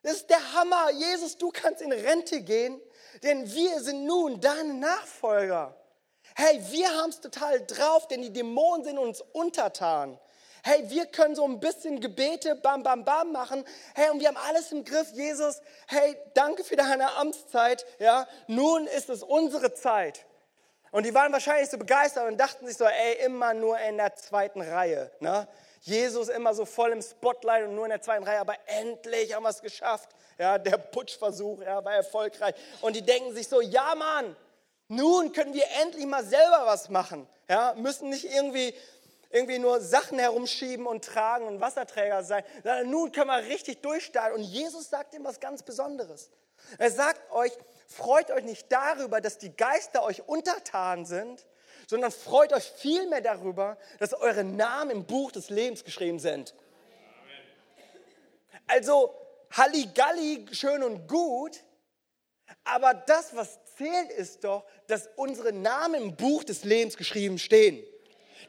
das 0.01 0.13
ist 0.13 0.29
der 0.29 0.53
Hammer. 0.53 0.91
Jesus, 0.91 1.37
du 1.37 1.51
kannst 1.51 1.81
in 1.81 1.91
Rente 1.91 2.41
gehen, 2.41 2.81
denn 3.21 3.53
wir 3.53 3.81
sind 3.81 4.05
nun 4.05 4.39
deine 4.39 4.73
Nachfolger. 4.75 5.75
Hey, 6.35 6.63
wir 6.71 6.89
haben 6.89 7.09
es 7.09 7.19
total 7.19 7.65
drauf, 7.65 8.07
denn 8.07 8.21
die 8.21 8.31
Dämonen 8.31 8.85
sind 8.85 8.97
uns 8.97 9.21
untertan. 9.33 10.17
Hey, 10.63 10.89
wir 10.89 11.05
können 11.07 11.35
so 11.35 11.43
ein 11.43 11.59
bisschen 11.59 11.99
Gebete, 11.99 12.55
bam, 12.55 12.81
bam, 12.81 13.03
bam 13.03 13.33
machen. 13.33 13.65
Hey, 13.93 14.09
und 14.09 14.21
wir 14.21 14.29
haben 14.29 14.37
alles 14.37 14.71
im 14.71 14.85
Griff. 14.85 15.11
Jesus, 15.11 15.61
hey, 15.87 16.15
danke 16.33 16.63
für 16.63 16.77
deine 16.77 17.13
Amtszeit. 17.15 17.85
Ja, 17.99 18.25
nun 18.47 18.87
ist 18.87 19.09
es 19.09 19.21
unsere 19.21 19.73
Zeit. 19.73 20.25
Und 20.93 21.07
die 21.07 21.13
waren 21.15 21.33
wahrscheinlich 21.33 21.71
so 21.71 21.79
begeistert 21.79 22.27
und 22.27 22.38
dachten 22.38 22.67
sich 22.67 22.77
so, 22.77 22.85
ey, 22.85 23.25
immer 23.25 23.55
nur 23.55 23.79
in 23.79 23.97
der 23.97 24.15
zweiten 24.15 24.62
Reihe. 24.62 25.09
Ne? 25.19 25.47
Jesus 25.81 26.29
immer 26.29 26.53
so 26.53 26.65
voll 26.65 26.91
im 26.91 27.01
Spotlight 27.01 27.63
und 27.63 27.73
nur 27.73 27.85
in 27.85 27.89
der 27.89 28.01
zweiten 28.01 28.23
Reihe, 28.23 28.39
aber 28.39 28.55
endlich 28.67 29.33
haben 29.33 29.41
wir 29.41 29.50
es 29.50 29.63
geschafft. 29.63 30.12
Ja, 30.38 30.59
der 30.59 30.77
Putschversuch 30.77 31.63
ja, 31.63 31.83
war 31.83 31.95
erfolgreich. 31.95 32.53
Und 32.81 32.95
die 32.95 33.01
denken 33.01 33.33
sich 33.33 33.47
so, 33.47 33.59
ja 33.59 33.95
Mann, 33.95 34.35
nun 34.88 35.33
können 35.33 35.55
wir 35.55 35.65
endlich 35.81 36.05
mal 36.05 36.23
selber 36.23 36.62
was 36.67 36.89
machen. 36.89 37.27
Ja, 37.50 37.73
müssen 37.75 38.12
nicht 38.12 38.25
irgendwie, 38.25 38.75
irgendwie 39.31 39.57
nur 39.57 39.81
Sachen 39.81 40.19
herumschieben 40.19 40.85
und 40.85 41.03
tragen 41.03 41.47
und 41.47 41.59
Wasserträger 41.59 42.23
sein, 42.23 42.43
sondern 42.62 42.91
nun 42.91 43.12
können 43.12 43.31
wir 43.31 43.43
richtig 43.45 43.81
durchstarten. 43.81 44.38
Und 44.38 44.43
Jesus 44.43 44.91
sagt 44.91 45.15
ihm 45.15 45.23
was 45.23 45.39
ganz 45.39 45.63
Besonderes. 45.63 46.29
Er 46.77 46.91
sagt 46.91 47.31
euch, 47.31 47.51
freut 47.87 48.31
euch 48.31 48.43
nicht 48.43 48.71
darüber, 48.71 49.21
dass 49.21 49.37
die 49.37 49.55
Geister 49.55 50.03
euch 50.03 50.27
untertan 50.27 51.05
sind, 51.05 51.45
sondern 51.87 52.11
freut 52.11 52.53
euch 52.53 52.71
vielmehr 52.71 53.21
darüber, 53.21 53.77
dass 53.99 54.13
eure 54.13 54.43
Namen 54.43 54.91
im 54.91 55.05
Buch 55.05 55.31
des 55.31 55.49
Lebens 55.49 55.83
geschrieben 55.83 56.19
sind. 56.19 56.53
Also 58.67 59.13
Halligalli, 59.51 60.45
schön 60.51 60.83
und 60.83 61.07
gut, 61.07 61.59
aber 62.63 62.93
das, 62.93 63.35
was 63.35 63.59
zählt, 63.77 64.11
ist 64.11 64.43
doch, 64.43 64.65
dass 64.87 65.09
unsere 65.15 65.51
Namen 65.51 65.95
im 65.95 66.15
Buch 66.15 66.43
des 66.43 66.63
Lebens 66.63 66.97
geschrieben 66.97 67.37
stehen. 67.37 67.83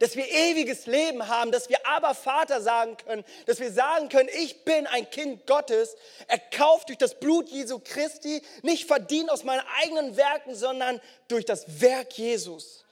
Dass 0.00 0.16
wir 0.16 0.28
ewiges 0.30 0.86
Leben 0.86 1.28
haben, 1.28 1.52
dass 1.52 1.68
wir 1.68 1.86
aber 1.86 2.14
Vater 2.14 2.60
sagen 2.60 2.96
können, 2.96 3.24
dass 3.46 3.60
wir 3.60 3.72
sagen 3.72 4.08
können, 4.08 4.28
ich 4.40 4.64
bin 4.64 4.86
ein 4.86 5.08
Kind 5.10 5.46
Gottes, 5.46 5.96
erkauft 6.28 6.88
durch 6.88 6.98
das 6.98 7.18
Blut 7.18 7.48
Jesu 7.48 7.78
Christi, 7.78 8.42
nicht 8.62 8.86
verdient 8.86 9.30
aus 9.30 9.44
meinen 9.44 9.62
eigenen 9.82 10.16
Werken, 10.16 10.54
sondern 10.54 11.00
durch 11.28 11.44
das 11.44 11.80
Werk 11.80 12.12
Jesus 12.16 12.84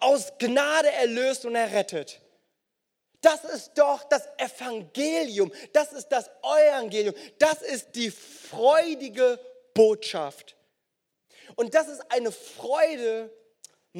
aus 0.00 0.32
Gnade 0.38 0.90
erlöst 0.92 1.44
und 1.44 1.54
errettet. 1.54 2.20
Das 3.20 3.44
ist 3.44 3.72
doch 3.74 4.04
das 4.04 4.28
Evangelium. 4.36 5.52
Das 5.72 5.92
ist 5.92 6.08
das 6.08 6.30
Evangelium. 6.42 7.14
Das 7.38 7.62
ist 7.62 7.94
die 7.94 8.10
freudige 8.10 9.40
Botschaft. 9.74 10.56
Und 11.56 11.74
das 11.74 11.88
ist 11.88 12.02
eine 12.12 12.30
Freude 12.30 13.30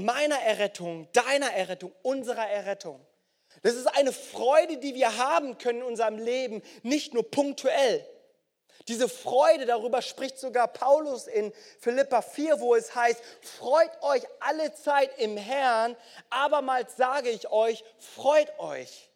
meiner 0.04 0.40
Errettung, 0.40 1.08
deiner 1.12 1.52
Errettung, 1.52 1.92
unserer 2.02 2.48
Errettung. 2.48 3.04
Das 3.62 3.74
ist 3.74 3.86
eine 3.86 4.12
Freude, 4.12 4.78
die 4.78 4.94
wir 4.94 5.16
haben 5.16 5.58
können 5.58 5.80
in 5.80 5.86
unserem 5.86 6.18
Leben, 6.18 6.62
nicht 6.82 7.14
nur 7.14 7.28
punktuell, 7.30 8.06
diese 8.88 9.10
Freude, 9.10 9.66
darüber 9.66 10.00
spricht 10.00 10.38
sogar 10.38 10.66
Paulus 10.66 11.26
in 11.26 11.52
Philippa 11.78 12.22
4, 12.22 12.58
wo 12.58 12.74
es 12.74 12.94
heißt, 12.94 13.20
freut 13.42 14.02
euch 14.02 14.22
alle 14.40 14.74
Zeit 14.74 15.10
im 15.18 15.36
Herrn, 15.36 15.94
abermals 16.30 16.96
sage 16.96 17.28
ich 17.28 17.50
euch, 17.50 17.84
freut 17.98 18.58
euch. 18.58 19.10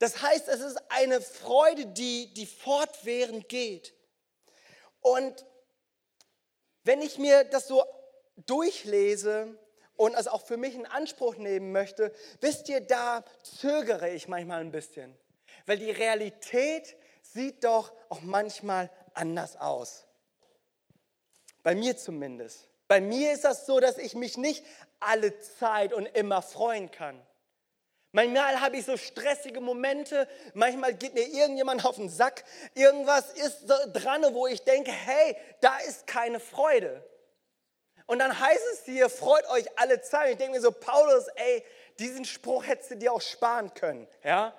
Das 0.00 0.22
heißt, 0.22 0.48
es 0.48 0.60
ist 0.60 0.78
eine 0.88 1.20
Freude, 1.20 1.86
die, 1.86 2.34
die 2.34 2.46
fortwährend 2.46 3.48
geht. 3.48 3.94
Und 5.02 5.46
wenn 6.82 7.02
ich 7.02 7.16
mir 7.16 7.44
das 7.44 7.68
so 7.68 7.84
durchlese 8.46 9.58
und 9.96 10.14
es 10.14 10.28
auch 10.28 10.42
für 10.42 10.56
mich 10.56 10.74
in 10.74 10.86
Anspruch 10.86 11.36
nehmen 11.36 11.72
möchte, 11.72 12.12
wisst 12.40 12.68
ihr, 12.68 12.80
da 12.80 13.24
zögere 13.42 14.10
ich 14.10 14.28
manchmal 14.28 14.60
ein 14.60 14.72
bisschen. 14.72 15.16
Weil 15.66 15.78
die 15.78 15.90
Realität 15.90 16.96
sieht 17.22 17.64
doch 17.64 17.92
auch 18.08 18.22
manchmal 18.22 18.90
anders 19.14 19.56
aus. 19.56 20.06
Bei 21.62 21.74
mir 21.74 21.96
zumindest. 21.96 22.68
Bei 22.88 23.00
mir 23.00 23.32
ist 23.32 23.44
das 23.44 23.66
so, 23.66 23.78
dass 23.78 23.98
ich 23.98 24.14
mich 24.14 24.36
nicht 24.36 24.64
alle 24.98 25.38
Zeit 25.38 25.92
und 25.92 26.06
immer 26.06 26.42
freuen 26.42 26.90
kann. 26.90 27.20
Manchmal 28.12 28.60
habe 28.60 28.76
ich 28.76 28.84
so 28.84 28.96
stressige 28.96 29.60
Momente, 29.60 30.26
manchmal 30.54 30.94
geht 30.94 31.14
mir 31.14 31.28
irgendjemand 31.28 31.84
auf 31.84 31.96
den 31.96 32.08
Sack, 32.08 32.44
irgendwas 32.74 33.32
ist 33.34 33.66
dran, 33.66 34.24
wo 34.32 34.48
ich 34.48 34.62
denke, 34.62 34.90
hey, 34.90 35.36
da 35.60 35.78
ist 35.78 36.08
keine 36.08 36.40
Freude. 36.40 37.04
Und 38.10 38.18
dann 38.18 38.36
heißt 38.40 38.64
es 38.72 38.84
hier, 38.86 39.08
freut 39.08 39.48
euch 39.50 39.66
alle 39.78 40.00
Zeit. 40.00 40.32
Ich 40.32 40.36
denke 40.38 40.56
mir 40.56 40.60
so, 40.60 40.72
Paulus, 40.72 41.28
ey, 41.36 41.64
diesen 42.00 42.24
Spruch 42.24 42.66
hättest 42.66 42.90
du 42.90 42.96
dir 42.96 43.12
auch 43.12 43.20
sparen 43.20 43.72
können. 43.72 44.08
Ja? 44.24 44.52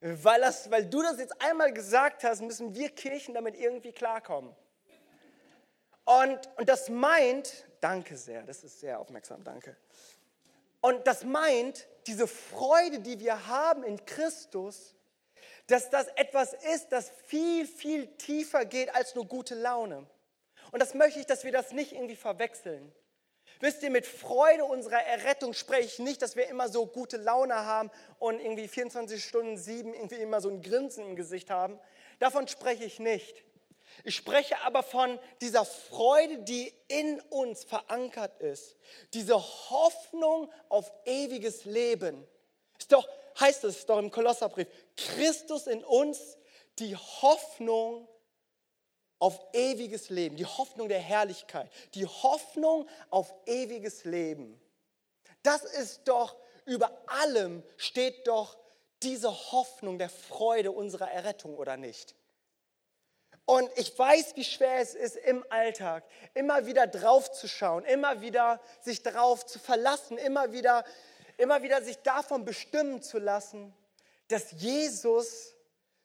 Weil, 0.00 0.42
das, 0.42 0.70
weil 0.70 0.84
du 0.84 1.00
das 1.00 1.18
jetzt 1.18 1.40
einmal 1.40 1.72
gesagt 1.72 2.24
hast, 2.24 2.42
müssen 2.42 2.74
wir 2.74 2.90
Kirchen 2.90 3.32
damit 3.32 3.56
irgendwie 3.56 3.92
klarkommen. 3.92 4.54
Und, 6.04 6.40
und 6.58 6.68
das 6.68 6.90
meint, 6.90 7.64
danke 7.80 8.18
sehr, 8.18 8.42
das 8.42 8.64
ist 8.64 8.80
sehr 8.80 9.00
aufmerksam, 9.00 9.44
danke. 9.44 9.74
Und 10.82 11.06
das 11.06 11.24
meint, 11.24 11.88
diese 12.06 12.26
Freude, 12.26 12.98
die 13.00 13.18
wir 13.18 13.46
haben 13.46 13.82
in 13.82 14.04
Christus, 14.04 14.94
dass 15.68 15.88
das 15.88 16.06
etwas 16.16 16.52
ist, 16.52 16.92
das 16.92 17.10
viel, 17.28 17.66
viel 17.66 18.08
tiefer 18.18 18.66
geht 18.66 18.94
als 18.94 19.14
nur 19.14 19.24
gute 19.26 19.54
Laune. 19.54 20.06
Und 20.72 20.80
das 20.80 20.94
möchte 20.94 21.20
ich, 21.20 21.26
dass 21.26 21.44
wir 21.44 21.52
das 21.52 21.72
nicht 21.72 21.92
irgendwie 21.92 22.16
verwechseln. 22.16 22.92
Wisst 23.60 23.82
ihr, 23.82 23.90
mit 23.90 24.06
Freude 24.06 24.64
unserer 24.64 25.02
Errettung 25.04 25.52
spreche 25.52 25.86
ich 25.86 25.98
nicht, 25.98 26.22
dass 26.22 26.34
wir 26.34 26.48
immer 26.48 26.68
so 26.68 26.86
gute 26.86 27.18
Laune 27.18 27.54
haben 27.54 27.90
und 28.18 28.40
irgendwie 28.40 28.68
24 28.68 29.22
Stunden 29.22 29.58
sieben 29.58 29.92
irgendwie 29.92 30.16
immer 30.16 30.40
so 30.40 30.48
ein 30.48 30.62
Grinsen 30.62 31.04
im 31.04 31.16
Gesicht 31.16 31.50
haben. 31.50 31.78
Davon 32.20 32.48
spreche 32.48 32.84
ich 32.84 33.00
nicht. 33.00 33.44
Ich 34.04 34.14
spreche 34.16 34.58
aber 34.62 34.82
von 34.82 35.18
dieser 35.40 35.64
Freude, 35.64 36.38
die 36.38 36.72
in 36.88 37.20
uns 37.28 37.64
verankert 37.64 38.40
ist. 38.40 38.76
Diese 39.12 39.36
Hoffnung 39.36 40.50
auf 40.68 40.90
ewiges 41.04 41.64
Leben. 41.64 42.26
Ist 42.78 42.92
doch, 42.92 43.06
heißt 43.38 43.64
es 43.64 43.84
doch 43.84 43.98
im 43.98 44.10
Kolosserbrief, 44.10 44.68
Christus 44.96 45.66
in 45.66 45.84
uns, 45.84 46.38
die 46.78 46.96
Hoffnung 46.96 48.08
auf 49.20 49.38
ewiges 49.52 50.10
Leben, 50.10 50.36
die 50.36 50.46
Hoffnung 50.46 50.88
der 50.88 50.98
Herrlichkeit, 50.98 51.70
die 51.94 52.06
Hoffnung 52.06 52.88
auf 53.10 53.32
ewiges 53.46 54.04
Leben. 54.04 54.60
Das 55.42 55.62
ist 55.62 56.08
doch, 56.08 56.36
über 56.64 56.90
allem 57.06 57.62
steht 57.76 58.26
doch 58.26 58.58
diese 59.02 59.30
Hoffnung 59.52 59.98
der 59.98 60.10
Freude 60.10 60.72
unserer 60.72 61.10
Errettung, 61.10 61.56
oder 61.56 61.76
nicht? 61.76 62.14
Und 63.44 63.70
ich 63.76 63.98
weiß, 63.98 64.36
wie 64.36 64.44
schwer 64.44 64.80
es 64.80 64.94
ist, 64.94 65.16
im 65.16 65.44
Alltag 65.50 66.04
immer 66.34 66.66
wieder 66.66 66.86
drauf 66.86 67.32
zu 67.32 67.48
schauen, 67.48 67.84
immer 67.84 68.20
wieder 68.20 68.60
sich 68.80 69.02
darauf 69.02 69.44
zu 69.44 69.58
verlassen, 69.58 70.18
immer 70.18 70.52
wieder, 70.52 70.84
immer 71.36 71.62
wieder 71.62 71.82
sich 71.82 71.98
davon 71.98 72.44
bestimmen 72.44 73.02
zu 73.02 73.18
lassen, 73.18 73.74
dass 74.28 74.52
Jesus 74.52 75.54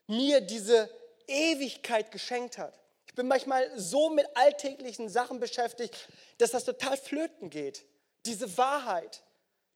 mir 0.07 0.41
diese 0.41 0.89
Ewigkeit 1.27 2.12
geschenkt 2.12 2.57
hat. 2.57 2.74
Ich 3.15 3.17
bin 3.17 3.29
manchmal 3.29 3.72
so 3.79 4.10
mit 4.10 4.27
alltäglichen 4.36 5.07
Sachen 5.07 5.39
beschäftigt, 5.39 6.10
dass 6.38 6.51
das 6.51 6.65
total 6.65 6.98
flöten 6.98 7.50
geht. 7.50 7.86
Diese 8.25 8.57
Wahrheit, 8.57 9.24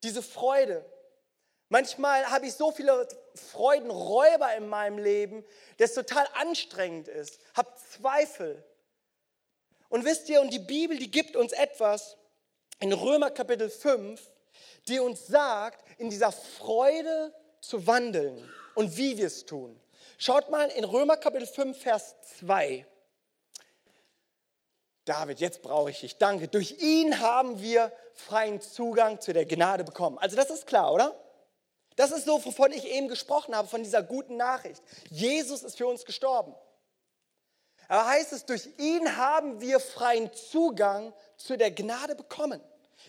diese 0.03 0.21
Freude. 0.21 0.83
Manchmal 1.69 2.29
habe 2.29 2.47
ich 2.47 2.55
so 2.55 2.73
viele 2.73 3.07
Freudenräuber 3.35 4.53
in 4.57 4.67
meinem 4.67 4.97
Leben, 4.97 5.45
dass 5.77 5.91
es 5.91 5.95
total 5.95 6.27
anstrengend 6.33 7.07
ist. 7.07 7.39
Habe 7.53 7.71
Zweifel. 7.95 8.61
Und 9.87 10.03
wisst 10.03 10.27
ihr, 10.27 10.41
und 10.41 10.51
die 10.51 10.59
Bibel, 10.59 10.97
die 10.97 11.09
gibt 11.09 11.37
uns 11.37 11.53
etwas 11.53 12.17
in 12.81 12.91
Römer 12.91 13.31
Kapitel 13.31 13.69
5, 13.69 14.21
die 14.89 14.99
uns 14.99 15.27
sagt, 15.27 15.81
in 15.97 16.09
dieser 16.09 16.33
Freude 16.33 17.33
zu 17.61 17.87
wandeln 17.87 18.51
und 18.75 18.97
wie 18.97 19.17
wir 19.17 19.27
es 19.27 19.45
tun. 19.45 19.79
Schaut 20.17 20.49
mal 20.49 20.67
in 20.71 20.83
Römer 20.83 21.15
Kapitel 21.15 21.47
5, 21.47 21.81
Vers 21.81 22.17
2. 22.39 22.85
David, 25.09 25.39
jetzt 25.39 25.63
brauche 25.63 25.89
ich 25.89 26.01
dich. 26.01 26.17
Danke. 26.17 26.47
Durch 26.47 26.79
ihn 26.79 27.19
haben 27.19 27.59
wir 27.59 27.91
freien 28.13 28.61
Zugang 28.61 29.19
zu 29.19 29.33
der 29.33 29.45
Gnade 29.45 29.83
bekommen. 29.83 30.19
Also 30.19 30.35
das 30.35 30.51
ist 30.51 30.67
klar, 30.67 30.93
oder? 30.93 31.19
Das 31.95 32.11
ist 32.11 32.25
so, 32.25 32.45
wovon 32.45 32.71
ich 32.71 32.85
eben 32.85 33.07
gesprochen 33.07 33.55
habe, 33.55 33.67
von 33.67 33.81
dieser 33.81 34.03
guten 34.03 34.37
Nachricht. 34.37 34.83
Jesus 35.09 35.63
ist 35.63 35.77
für 35.77 35.87
uns 35.87 36.05
gestorben. 36.05 36.53
Aber 37.87 38.05
heißt 38.05 38.33
es, 38.33 38.45
durch 38.45 38.69
ihn 38.77 39.17
haben 39.17 39.59
wir 39.59 39.79
freien 39.79 40.31
Zugang 40.31 41.11
zu 41.37 41.57
der 41.57 41.71
Gnade 41.71 42.13
bekommen. 42.13 42.61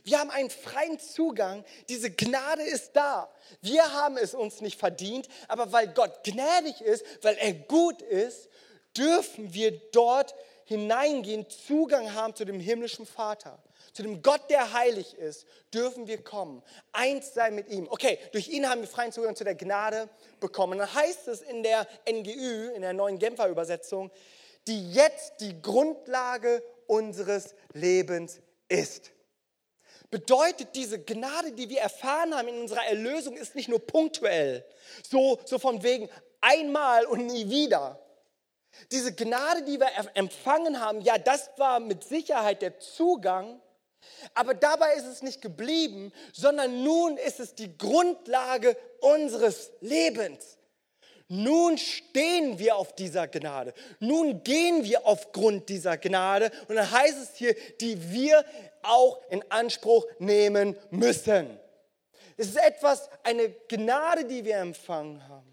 Wir 0.02 0.20
haben 0.20 0.30
einen 0.30 0.48
freien 0.48 0.98
Zugang. 0.98 1.66
Diese 1.90 2.10
Gnade 2.10 2.62
ist 2.62 2.96
da. 2.96 3.30
Wir 3.60 3.92
haben 3.92 4.16
es 4.16 4.32
uns 4.32 4.62
nicht 4.62 4.78
verdient, 4.78 5.28
aber 5.48 5.70
weil 5.70 5.88
Gott 5.88 6.24
gnädig 6.24 6.80
ist, 6.80 7.04
weil 7.22 7.36
er 7.36 7.52
gut 7.52 8.00
ist, 8.00 8.48
dürfen 8.96 9.52
wir 9.52 9.78
dort 9.90 10.34
hineingehen, 10.70 11.50
Zugang 11.50 12.14
haben 12.14 12.36
zu 12.36 12.44
dem 12.44 12.60
himmlischen 12.60 13.04
Vater. 13.04 13.58
Zu 13.92 14.04
dem 14.04 14.22
Gott, 14.22 14.48
der 14.50 14.72
heilig 14.72 15.14
ist, 15.14 15.44
dürfen 15.74 16.06
wir 16.06 16.22
kommen. 16.22 16.62
Eins 16.92 17.34
sein 17.34 17.56
mit 17.56 17.68
ihm. 17.68 17.88
Okay, 17.90 18.20
durch 18.30 18.48
ihn 18.48 18.68
haben 18.68 18.80
wir 18.80 18.86
freien 18.86 19.10
Zugang 19.10 19.34
zu 19.34 19.42
der 19.42 19.56
Gnade 19.56 20.08
bekommen. 20.38 20.78
Dann 20.78 20.94
heißt 20.94 21.26
es 21.26 21.42
in 21.42 21.64
der 21.64 21.88
NGÜ, 22.08 22.70
in 22.70 22.82
der 22.82 22.92
neuen 22.92 23.18
Genfer 23.18 23.48
Übersetzung, 23.48 24.12
die 24.68 24.92
jetzt 24.92 25.40
die 25.40 25.60
Grundlage 25.60 26.62
unseres 26.86 27.56
Lebens 27.72 28.38
ist. 28.68 29.10
Bedeutet, 30.08 30.68
diese 30.76 31.02
Gnade, 31.02 31.50
die 31.50 31.68
wir 31.68 31.80
erfahren 31.80 32.32
haben 32.32 32.46
in 32.46 32.60
unserer 32.60 32.84
Erlösung, 32.86 33.36
ist 33.36 33.56
nicht 33.56 33.68
nur 33.68 33.80
punktuell, 33.80 34.64
so, 35.02 35.40
so 35.44 35.58
von 35.58 35.82
wegen 35.82 36.08
einmal 36.40 37.06
und 37.06 37.26
nie 37.26 37.50
wieder. 37.50 37.99
Diese 38.92 39.14
Gnade, 39.14 39.62
die 39.62 39.78
wir 39.78 39.88
empfangen 40.14 40.80
haben, 40.80 41.00
ja, 41.00 41.18
das 41.18 41.50
war 41.56 41.80
mit 41.80 42.04
Sicherheit 42.04 42.62
der 42.62 42.78
Zugang 42.78 43.60
aber 44.34 44.54
dabei 44.54 44.94
ist 44.94 45.06
es 45.06 45.22
nicht 45.22 45.40
geblieben, 45.40 46.12
sondern 46.32 46.82
nun 46.82 47.16
ist 47.16 47.40
es 47.40 47.54
die 47.54 47.76
Grundlage 47.76 48.76
unseres 49.00 49.72
Lebens. 49.80 50.58
Nun 51.28 51.78
stehen 51.78 52.58
wir 52.58 52.76
auf 52.76 52.94
dieser 52.94 53.28
Gnade. 53.28 53.72
Nun 54.00 54.42
gehen 54.42 54.82
wir 54.82 55.06
aufgrund 55.06 55.68
dieser 55.68 55.96
Gnade. 55.96 56.50
Und 56.66 56.74
dann 56.74 56.90
heißt 56.90 57.18
es 57.22 57.36
hier, 57.36 57.54
die 57.80 58.10
wir 58.10 58.44
auch 58.82 59.20
in 59.30 59.44
Anspruch 59.48 60.04
nehmen 60.18 60.76
müssen. 60.90 61.58
Es 62.36 62.48
ist 62.48 62.56
etwas, 62.56 63.08
eine 63.22 63.48
Gnade, 63.68 64.24
die 64.24 64.44
wir 64.44 64.56
empfangen 64.56 65.28
haben. 65.28 65.49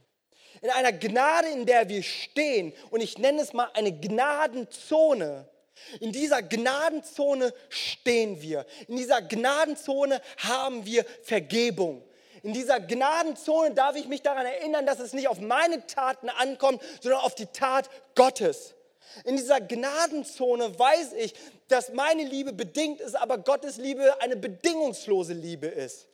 In 0.61 0.69
einer 0.69 0.91
Gnade, 0.91 1.49
in 1.49 1.65
der 1.65 1.89
wir 1.89 2.03
stehen. 2.03 2.73
Und 2.89 3.01
ich 3.01 3.17
nenne 3.17 3.41
es 3.41 3.53
mal 3.53 3.69
eine 3.73 3.91
Gnadenzone 3.91 5.47
in 5.99 6.11
dieser 6.11 6.41
Gnadenzone 6.41 7.53
stehen 7.69 8.41
wir. 8.41 8.65
In 8.87 8.97
dieser 8.97 9.21
Gnadenzone 9.21 10.21
haben 10.37 10.85
wir 10.85 11.05
Vergebung. 11.23 12.03
In 12.43 12.53
dieser 12.53 12.79
Gnadenzone 12.79 13.73
darf 13.73 13.95
ich 13.95 14.07
mich 14.07 14.21
daran 14.21 14.45
erinnern, 14.45 14.85
dass 14.85 14.99
es 14.99 15.13
nicht 15.13 15.27
auf 15.27 15.39
meine 15.39 15.85
Taten 15.87 16.29
ankommt, 16.29 16.81
sondern 17.01 17.21
auf 17.21 17.35
die 17.35 17.47
Tat 17.47 17.89
Gottes. 18.15 18.75
In 19.23 19.37
dieser 19.37 19.61
Gnadenzone 19.61 20.77
weiß 20.77 21.13
ich, 21.13 21.33
dass 21.67 21.93
meine 21.93 22.23
Liebe 22.23 22.53
bedingt 22.53 23.01
ist, 23.01 23.15
aber 23.15 23.37
Gottes 23.37 23.77
Liebe 23.77 24.21
eine 24.21 24.35
bedingungslose 24.35 25.33
Liebe 25.33 25.67
ist. 25.67 26.06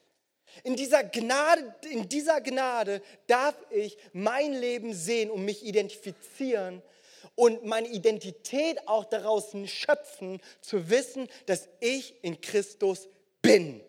In 0.64 0.76
dieser 0.76 1.04
Gnade, 1.04 1.74
in 1.90 2.08
dieser 2.08 2.42
Gnade 2.42 3.02
darf 3.28 3.56
ich 3.72 3.98
mein 4.14 4.54
Leben 4.54 4.94
sehen 4.94 5.32
und 5.32 5.44
mich 5.44 5.66
identifizieren 5.66 6.82
und 7.36 7.66
meine 7.66 7.88
Identität 7.88 8.88
auch 8.88 9.06
daraus 9.06 9.56
schöpfen, 9.66 10.40
zu 10.62 10.90
wissen, 10.90 11.28
dass 11.46 11.68
ich 11.80 12.16
in 12.24 12.40
Christus 12.42 13.08
bin. 13.42 13.82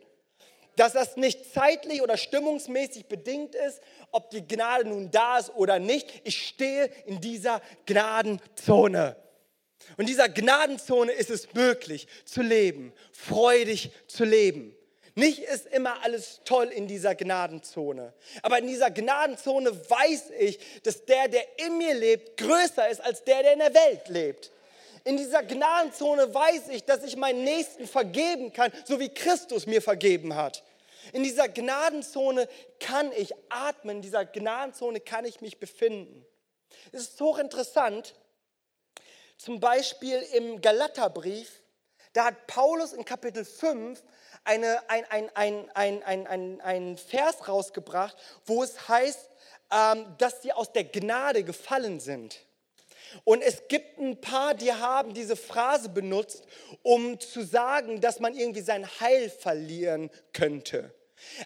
Dass 0.76 0.92
das 0.92 1.16
nicht 1.16 1.52
zeitlich 1.52 2.02
oder 2.02 2.16
stimmungsmäßig 2.16 3.06
bedingt 3.06 3.54
ist, 3.54 3.80
ob 4.10 4.30
die 4.30 4.46
Gnade 4.46 4.88
nun 4.88 5.10
da 5.10 5.38
ist 5.38 5.54
oder 5.54 5.78
nicht. 5.78 6.22
Ich 6.24 6.46
stehe 6.46 6.90
in 7.06 7.20
dieser 7.20 7.60
Gnadenzone. 7.86 9.16
Und 9.96 10.00
in 10.00 10.06
dieser 10.06 10.28
Gnadenzone 10.28 11.12
ist 11.12 11.30
es 11.30 11.52
möglich 11.52 12.08
zu 12.24 12.42
leben, 12.42 12.92
freudig 13.12 13.90
zu 14.08 14.24
leben. 14.24 14.74
Nicht 15.16 15.38
ist 15.38 15.66
immer 15.66 16.02
alles 16.02 16.40
toll 16.44 16.66
in 16.66 16.88
dieser 16.88 17.14
Gnadenzone. 17.14 18.12
Aber 18.42 18.58
in 18.58 18.66
dieser 18.66 18.90
Gnadenzone 18.90 19.70
weiß 19.88 20.30
ich, 20.38 20.58
dass 20.82 21.04
der, 21.04 21.28
der 21.28 21.58
in 21.64 21.78
mir 21.78 21.94
lebt, 21.94 22.36
größer 22.36 22.88
ist 22.88 23.00
als 23.00 23.22
der, 23.22 23.42
der 23.42 23.52
in 23.52 23.60
der 23.60 23.74
Welt 23.74 24.08
lebt. 24.08 24.50
In 25.04 25.16
dieser 25.16 25.42
Gnadenzone 25.42 26.34
weiß 26.34 26.68
ich, 26.70 26.84
dass 26.84 27.04
ich 27.04 27.16
meinen 27.16 27.44
Nächsten 27.44 27.86
vergeben 27.86 28.52
kann, 28.52 28.72
so 28.84 28.98
wie 28.98 29.08
Christus 29.08 29.66
mir 29.66 29.82
vergeben 29.82 30.34
hat. 30.34 30.64
In 31.12 31.22
dieser 31.22 31.48
Gnadenzone 31.48 32.48
kann 32.80 33.12
ich 33.12 33.34
atmen, 33.50 33.96
in 33.96 34.02
dieser 34.02 34.24
Gnadenzone 34.24 35.00
kann 35.00 35.26
ich 35.26 35.40
mich 35.40 35.60
befinden. 35.60 36.24
Es 36.90 37.02
ist 37.02 37.20
hochinteressant, 37.20 38.14
zum 39.36 39.60
Beispiel 39.60 40.20
im 40.32 40.60
Galaterbrief, 40.60 41.60
da 42.14 42.26
hat 42.26 42.46
Paulus 42.46 42.92
in 42.92 43.04
Kapitel 43.04 43.44
5 43.44 44.02
eine, 44.44 44.88
ein, 44.88 45.04
ein, 45.10 45.30
ein, 45.34 45.70
ein, 45.74 46.02
ein, 46.02 46.26
ein, 46.26 46.60
ein 46.60 46.96
Vers 46.96 47.48
rausgebracht, 47.48 48.16
wo 48.46 48.62
es 48.62 48.88
heißt, 48.88 49.30
ähm, 49.72 50.06
dass 50.18 50.42
sie 50.42 50.52
aus 50.52 50.72
der 50.72 50.84
Gnade 50.84 51.42
gefallen 51.44 52.00
sind. 52.00 52.40
Und 53.22 53.42
es 53.42 53.68
gibt 53.68 53.98
ein 53.98 54.20
paar, 54.20 54.54
die 54.54 54.72
haben 54.72 55.14
diese 55.14 55.36
Phrase 55.36 55.88
benutzt, 55.88 56.44
um 56.82 57.20
zu 57.20 57.44
sagen, 57.44 58.00
dass 58.00 58.18
man 58.18 58.34
irgendwie 58.34 58.60
sein 58.60 58.86
Heil 59.00 59.30
verlieren 59.30 60.10
könnte. 60.32 60.92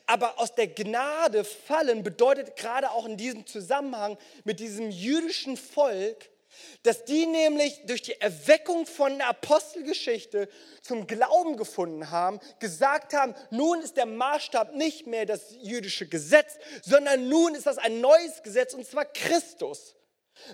Aber 0.07 0.39
aus 0.41 0.55
der 0.55 0.67
Gnade 0.69 1.45
fallen 1.45 2.03
bedeutet 2.03 2.57
gerade 2.57 2.91
auch 2.91 3.07
in 3.07 3.17
diesem 3.17 3.47
Zusammenhang 3.47 4.17
mit 4.45 4.61
diesem 4.61 4.91
jüdischen 4.91 5.57
Volk, 5.57 6.31
dass 6.83 7.05
die 7.05 7.27
nämlich 7.27 7.81
durch 7.87 8.03
die 8.03 8.21
Erweckung 8.21 8.87
von 8.87 9.19
der 9.19 9.29
Apostelgeschichte 9.29 10.49
zum 10.83 11.07
Glauben 11.07 11.57
gefunden 11.57 12.11
haben, 12.11 12.41
gesagt 12.61 13.15
haben, 13.15 13.35
nun 13.51 13.81
ist 13.81 13.97
der 13.97 14.07
Maßstab 14.07 14.75
nicht 14.75 15.07
mehr 15.07 15.27
das 15.27 15.55
jüdische 15.61 16.09
Gesetz, 16.09 16.57
sondern 16.83 17.29
nun 17.29 17.55
ist 17.55 17.67
das 17.67 17.79
ein 17.79 18.01
neues 18.01 18.43
Gesetz 18.43 18.75
und 18.75 18.87
zwar 18.87 19.05
Christus. 19.05 19.97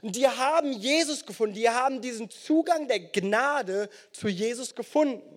Und 0.02 0.16
die 0.16 0.26
haben 0.26 0.72
Jesus 0.72 1.26
gefunden, 1.26 1.54
die 1.54 1.68
haben 1.68 2.00
diesen 2.00 2.30
Zugang 2.30 2.88
der 2.88 3.00
Gnade 3.00 3.88
zu 4.12 4.28
Jesus 4.28 4.74
gefunden. 4.74 5.34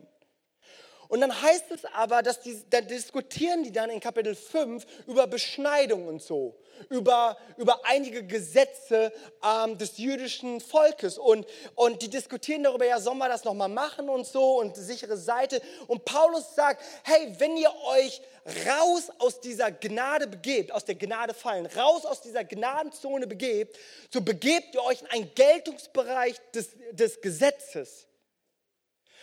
Und 1.07 1.21
dann 1.21 1.41
heißt 1.41 1.71
es 1.71 1.85
aber, 1.85 2.21
dass 2.21 2.41
die, 2.41 2.61
da 2.69 2.81
diskutieren 2.81 3.63
die 3.63 3.71
dann 3.71 3.89
in 3.89 3.99
Kapitel 3.99 4.35
5 4.35 4.85
über 5.07 5.27
Beschneidung 5.27 6.07
und 6.07 6.21
so, 6.21 6.57
über, 6.89 7.37
über 7.57 7.81
einige 7.85 8.25
Gesetze 8.25 9.13
ähm, 9.43 9.77
des 9.77 9.97
jüdischen 9.97 10.59
Volkes. 10.59 11.17
Und, 11.17 11.45
und 11.75 12.01
die 12.01 12.09
diskutieren 12.09 12.63
darüber, 12.63 12.85
ja, 12.85 12.99
sollen 12.99 13.17
wir 13.17 13.29
das 13.29 13.45
nochmal 13.45 13.69
machen 13.69 14.09
und 14.09 14.27
so 14.27 14.59
und 14.59 14.75
sichere 14.75 15.17
Seite. 15.17 15.61
Und 15.87 16.03
Paulus 16.03 16.55
sagt, 16.55 16.83
hey, 17.03 17.33
wenn 17.37 17.55
ihr 17.55 17.71
euch 17.85 18.21
raus 18.67 19.11
aus 19.19 19.39
dieser 19.39 19.71
Gnade 19.71 20.27
begebt, 20.27 20.71
aus 20.71 20.85
der 20.85 20.95
Gnade 20.95 21.33
fallen, 21.33 21.65
raus 21.65 22.05
aus 22.05 22.21
dieser 22.21 22.43
Gnadenzone 22.43 23.27
begebt, 23.27 23.77
so 24.09 24.21
begebt 24.21 24.73
ihr 24.73 24.83
euch 24.83 25.01
in 25.01 25.07
einen 25.07 25.33
Geltungsbereich 25.35 26.35
des, 26.53 26.69
des 26.91 27.21
Gesetzes. 27.21 28.07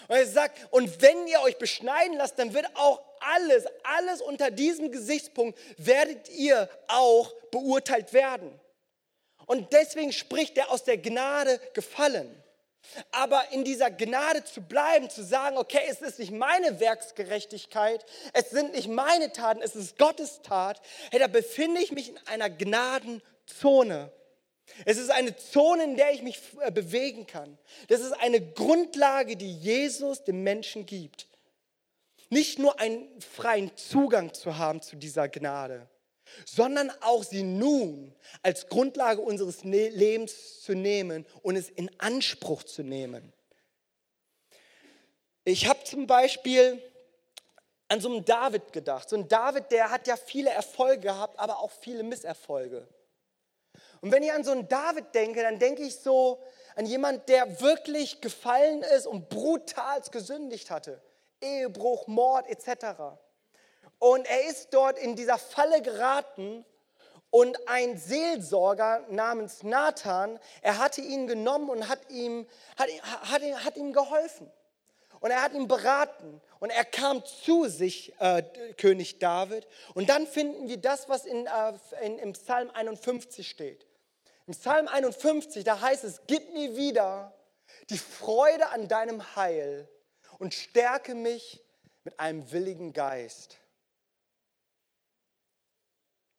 Und 0.08 0.16
er 0.16 0.26
sagt, 0.26 0.58
und 0.70 1.00
wenn 1.02 1.26
ihr 1.26 1.40
euch 1.40 1.58
beschneiden 1.58 2.16
lasst, 2.16 2.38
dann 2.38 2.54
wird 2.54 2.66
auch 2.74 3.00
alles, 3.20 3.64
alles 3.82 4.20
unter 4.20 4.50
diesem 4.50 4.92
Gesichtspunkt 4.92 5.58
werdet 5.78 6.28
ihr 6.30 6.68
auch 6.88 7.32
beurteilt 7.50 8.12
werden. 8.12 8.60
Und 9.46 9.72
deswegen 9.72 10.12
spricht 10.12 10.56
er 10.58 10.70
aus 10.70 10.84
der 10.84 10.98
Gnade 10.98 11.60
gefallen. 11.74 12.42
Aber 13.12 13.50
in 13.50 13.64
dieser 13.64 13.90
Gnade 13.90 14.44
zu 14.44 14.60
bleiben, 14.60 15.08
zu 15.08 15.24
sagen, 15.24 15.56
okay, 15.56 15.80
es 15.88 16.02
ist 16.02 16.18
nicht 16.18 16.32
meine 16.32 16.80
Werksgerechtigkeit, 16.80 18.04
es 18.34 18.50
sind 18.50 18.72
nicht 18.72 18.88
meine 18.88 19.32
Taten, 19.32 19.62
es 19.62 19.74
ist 19.74 19.98
Gottes 19.98 20.42
Tat, 20.42 20.80
hey, 21.10 21.18
da 21.18 21.26
befinde 21.26 21.80
ich 21.80 21.92
mich 21.92 22.10
in 22.10 22.18
einer 22.26 22.50
Gnadenzone. 22.50 24.12
Es 24.84 24.96
ist 24.96 25.10
eine 25.10 25.36
Zone, 25.36 25.84
in 25.84 25.96
der 25.96 26.12
ich 26.12 26.22
mich 26.22 26.40
äh, 26.60 26.70
bewegen 26.70 27.26
kann. 27.26 27.58
Das 27.88 28.00
ist 28.00 28.12
eine 28.12 28.40
Grundlage, 28.40 29.36
die 29.36 29.52
Jesus 29.52 30.24
dem 30.24 30.42
Menschen 30.42 30.86
gibt. 30.86 31.28
Nicht 32.30 32.58
nur 32.58 32.80
einen 32.80 33.20
freien 33.20 33.76
Zugang 33.76 34.32
zu 34.32 34.56
haben 34.56 34.80
zu 34.80 34.96
dieser 34.96 35.28
Gnade, 35.28 35.88
sondern 36.46 36.90
auch 37.02 37.22
sie 37.22 37.42
nun 37.42 38.14
als 38.42 38.68
Grundlage 38.68 39.20
unseres 39.20 39.64
ne-, 39.64 39.90
Lebens 39.90 40.62
zu 40.62 40.74
nehmen 40.74 41.26
und 41.42 41.56
es 41.56 41.68
in 41.68 41.90
Anspruch 41.98 42.62
zu 42.62 42.82
nehmen. 42.82 43.32
Ich 45.44 45.68
habe 45.68 45.84
zum 45.84 46.06
Beispiel 46.06 46.82
an 47.88 48.00
so 48.00 48.08
einen 48.08 48.24
David 48.24 48.72
gedacht. 48.72 49.08
So 49.08 49.16
ein 49.16 49.28
David, 49.28 49.70
der 49.70 49.90
hat 49.90 50.06
ja 50.06 50.16
viele 50.16 50.50
Erfolge 50.50 51.02
gehabt, 51.02 51.38
aber 51.38 51.58
auch 51.58 51.70
viele 51.70 52.02
Misserfolge. 52.02 52.88
Und 54.04 54.12
wenn 54.12 54.22
ich 54.22 54.34
an 54.34 54.44
so 54.44 54.50
einen 54.50 54.68
David 54.68 55.14
denke, 55.14 55.40
dann 55.40 55.58
denke 55.58 55.80
ich 55.80 55.96
so 55.96 56.38
an 56.76 56.84
jemand, 56.84 57.26
der 57.30 57.62
wirklich 57.62 58.20
gefallen 58.20 58.82
ist 58.82 59.06
und 59.06 59.30
brutal 59.30 60.02
gesündigt 60.10 60.70
hatte. 60.70 61.00
Ehebruch, 61.40 62.06
Mord 62.06 62.46
etc. 62.46 63.16
Und 63.98 64.26
er 64.26 64.44
ist 64.44 64.74
dort 64.74 64.98
in 64.98 65.16
dieser 65.16 65.38
Falle 65.38 65.80
geraten 65.80 66.66
und 67.30 67.56
ein 67.66 67.96
Seelsorger 67.96 69.06
namens 69.08 69.62
Nathan, 69.62 70.38
er 70.60 70.76
hatte 70.76 71.00
ihn 71.00 71.26
genommen 71.26 71.70
und 71.70 71.88
hat 71.88 72.10
ihm, 72.10 72.46
hat, 72.76 72.90
hat, 73.22 73.42
hat 73.64 73.76
ihm 73.78 73.94
geholfen. 73.94 74.52
Und 75.20 75.30
er 75.30 75.40
hat 75.40 75.54
ihn 75.54 75.66
beraten 75.66 76.42
und 76.60 76.68
er 76.68 76.84
kam 76.84 77.24
zu 77.24 77.68
sich, 77.68 78.12
äh, 78.18 78.42
König 78.76 79.18
David. 79.18 79.66
Und 79.94 80.10
dann 80.10 80.26
finden 80.26 80.68
wir 80.68 80.76
das, 80.76 81.08
was 81.08 81.24
in, 81.24 81.46
äh, 81.46 81.72
in, 82.02 82.18
im 82.18 82.34
Psalm 82.34 82.70
51 82.70 83.48
steht. 83.48 83.86
Im 84.46 84.54
Psalm 84.54 84.88
51, 84.88 85.64
da 85.64 85.80
heißt 85.80 86.04
es, 86.04 86.20
gib 86.26 86.52
mir 86.52 86.76
wieder 86.76 87.34
die 87.90 87.98
Freude 87.98 88.68
an 88.68 88.88
deinem 88.88 89.36
Heil 89.36 89.88
und 90.38 90.52
stärke 90.52 91.14
mich 91.14 91.62
mit 92.04 92.18
einem 92.20 92.50
willigen 92.52 92.92
Geist. 92.92 93.58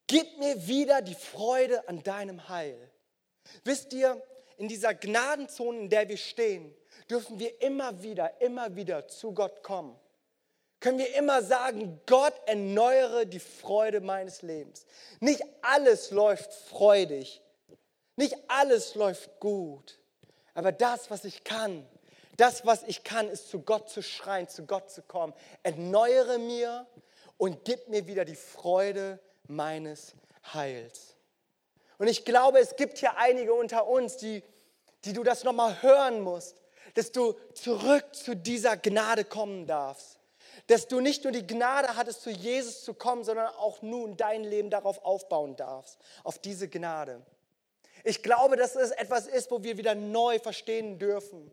Gib 0.08 0.38
mir 0.38 0.68
wieder 0.68 1.02
die 1.02 1.16
Freude 1.16 1.88
an 1.88 2.04
deinem 2.04 2.48
Heil. 2.48 2.92
Wisst 3.64 3.92
ihr, 3.94 4.22
in 4.58 4.68
dieser 4.68 4.94
Gnadenzone, 4.94 5.80
in 5.80 5.90
der 5.90 6.08
wir 6.08 6.18
stehen, 6.18 6.76
dürfen 7.10 7.40
wir 7.40 7.62
immer 7.62 8.02
wieder, 8.04 8.40
immer 8.42 8.76
wieder 8.76 9.08
zu 9.08 9.34
Gott 9.34 9.64
kommen. 9.64 10.00
Können 10.80 11.00
wir 11.00 11.16
immer 11.16 11.42
sagen, 11.42 12.00
Gott 12.06 12.34
erneuere 12.46 13.26
die 13.26 13.40
Freude 13.40 14.02
meines 14.02 14.44
Lebens. 14.44 14.86
Nicht 15.20 15.44
alles 15.62 16.12
läuft 16.12 16.54
freudig, 16.54 17.42
nicht 18.16 18.36
alles 18.48 18.96
läuft 18.96 19.40
gut, 19.40 20.00
aber 20.54 20.72
das, 20.72 21.12
was 21.12 21.26
ich 21.26 21.44
kann, 21.44 21.86
das, 22.38 22.66
was 22.66 22.84
ich 22.84 23.04
kann, 23.04 23.30
ist 23.30 23.50
zu 23.50 23.62
Gott 23.62 23.90
zu 23.90 24.02
schreien, 24.02 24.48
zu 24.48 24.66
Gott 24.66 24.90
zu 24.90 25.02
kommen. 25.02 25.34
Erneuere 25.64 26.38
mir 26.38 26.86
und 27.38 27.64
gib 27.64 27.88
mir 27.88 28.08
wieder 28.08 28.26
die 28.26 28.36
Freude 28.36 29.20
meines 29.48 30.14
Heils. 30.54 31.16
Und 31.98 32.08
ich 32.08 32.26
glaube, 32.26 32.60
es 32.60 32.76
gibt 32.76 32.98
hier 32.98 33.18
einige 33.18 33.54
unter 33.54 33.88
uns, 33.88 34.18
die, 34.18 34.44
die 35.06 35.14
du 35.14 35.24
das 35.24 35.44
nochmal 35.44 35.82
hören 35.82 36.22
musst, 36.22 36.62
dass 36.96 37.12
du 37.12 37.36
zurück 37.54 38.14
zu 38.14 38.36
dieser 38.36 38.76
Gnade 38.76 39.24
kommen 39.24 39.66
darfst. 39.66 40.20
Dass 40.68 40.88
du 40.88 41.00
nicht 41.00 41.24
nur 41.24 41.32
die 41.32 41.46
Gnade 41.46 41.96
hattest, 41.96 42.22
zu 42.22 42.32
Jesus 42.32 42.84
zu 42.84 42.94
kommen, 42.94 43.24
sondern 43.24 43.48
auch 43.48 43.82
nun 43.82 44.18
dein 44.18 44.44
Leben 44.44 44.70
darauf 44.70 45.04
aufbauen 45.06 45.56
darfst, 45.56 46.00
auf 46.24 46.40
diese 46.40 46.68
Gnade. 46.68 47.22
Ich 48.06 48.22
glaube, 48.22 48.56
dass 48.56 48.76
es 48.76 48.92
etwas 48.92 49.26
ist, 49.26 49.50
wo 49.50 49.64
wir 49.64 49.78
wieder 49.78 49.96
neu 49.96 50.38
verstehen 50.38 51.00
dürfen. 51.00 51.52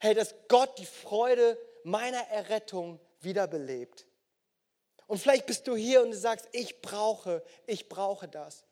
Hey, 0.00 0.12
dass 0.12 0.34
Gott 0.48 0.76
die 0.78 0.86
Freude 0.86 1.56
meiner 1.84 2.28
Errettung 2.30 2.98
wiederbelebt. 3.20 4.04
Und 5.06 5.18
vielleicht 5.18 5.46
bist 5.46 5.68
du 5.68 5.76
hier 5.76 6.02
und 6.02 6.10
du 6.10 6.16
sagst, 6.16 6.48
ich 6.50 6.82
brauche, 6.82 7.44
ich 7.66 7.88
brauche 7.88 8.26
das. 8.26 8.64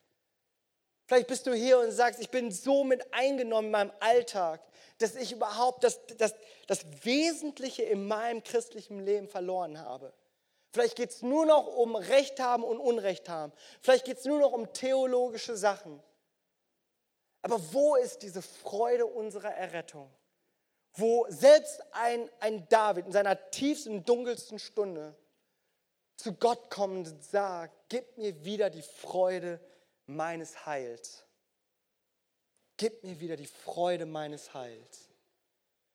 Vielleicht 1.06 1.28
bist 1.28 1.46
du 1.46 1.54
hier 1.54 1.78
und 1.78 1.92
sagst, 1.92 2.20
ich 2.20 2.30
bin 2.30 2.50
so 2.50 2.82
mit 2.82 3.14
eingenommen 3.14 3.66
in 3.66 3.72
meinem 3.72 3.92
Alltag, 4.00 4.60
dass 4.98 5.14
ich 5.14 5.30
überhaupt 5.30 5.84
das, 5.84 6.00
das, 6.18 6.34
das 6.66 6.84
Wesentliche 7.04 7.84
in 7.84 8.08
meinem 8.08 8.42
christlichen 8.42 8.98
Leben 8.98 9.28
verloren 9.28 9.78
habe. 9.78 10.12
Vielleicht 10.72 10.96
geht 10.96 11.10
es 11.10 11.22
nur 11.22 11.46
noch 11.46 11.68
um 11.68 11.94
Recht 11.94 12.40
haben 12.40 12.64
und 12.64 12.78
Unrecht 12.78 13.28
haben. 13.28 13.52
Vielleicht 13.80 14.06
geht 14.06 14.18
es 14.18 14.24
nur 14.24 14.40
noch 14.40 14.52
um 14.52 14.72
theologische 14.72 15.56
Sachen. 15.56 16.02
Aber 17.42 17.60
wo 17.72 17.96
ist 17.96 18.22
diese 18.22 18.40
Freude 18.40 19.04
unserer 19.04 19.52
Errettung? 19.52 20.08
Wo 20.94 21.26
selbst 21.28 21.82
ein, 21.92 22.30
ein 22.38 22.68
David 22.68 23.06
in 23.06 23.12
seiner 23.12 23.50
tiefsten, 23.50 24.04
dunkelsten 24.04 24.58
Stunde 24.58 25.16
zu 26.16 26.34
Gott 26.34 26.70
kommt 26.70 27.08
und 27.08 27.24
sagt, 27.24 27.74
gib 27.88 28.16
mir 28.16 28.44
wieder 28.44 28.70
die 28.70 28.82
Freude 28.82 29.58
meines 30.06 30.66
Heils. 30.66 31.24
Gib 32.76 33.02
mir 33.02 33.18
wieder 33.18 33.36
die 33.36 33.46
Freude 33.46 34.06
meines 34.06 34.54
Heils. 34.54 35.08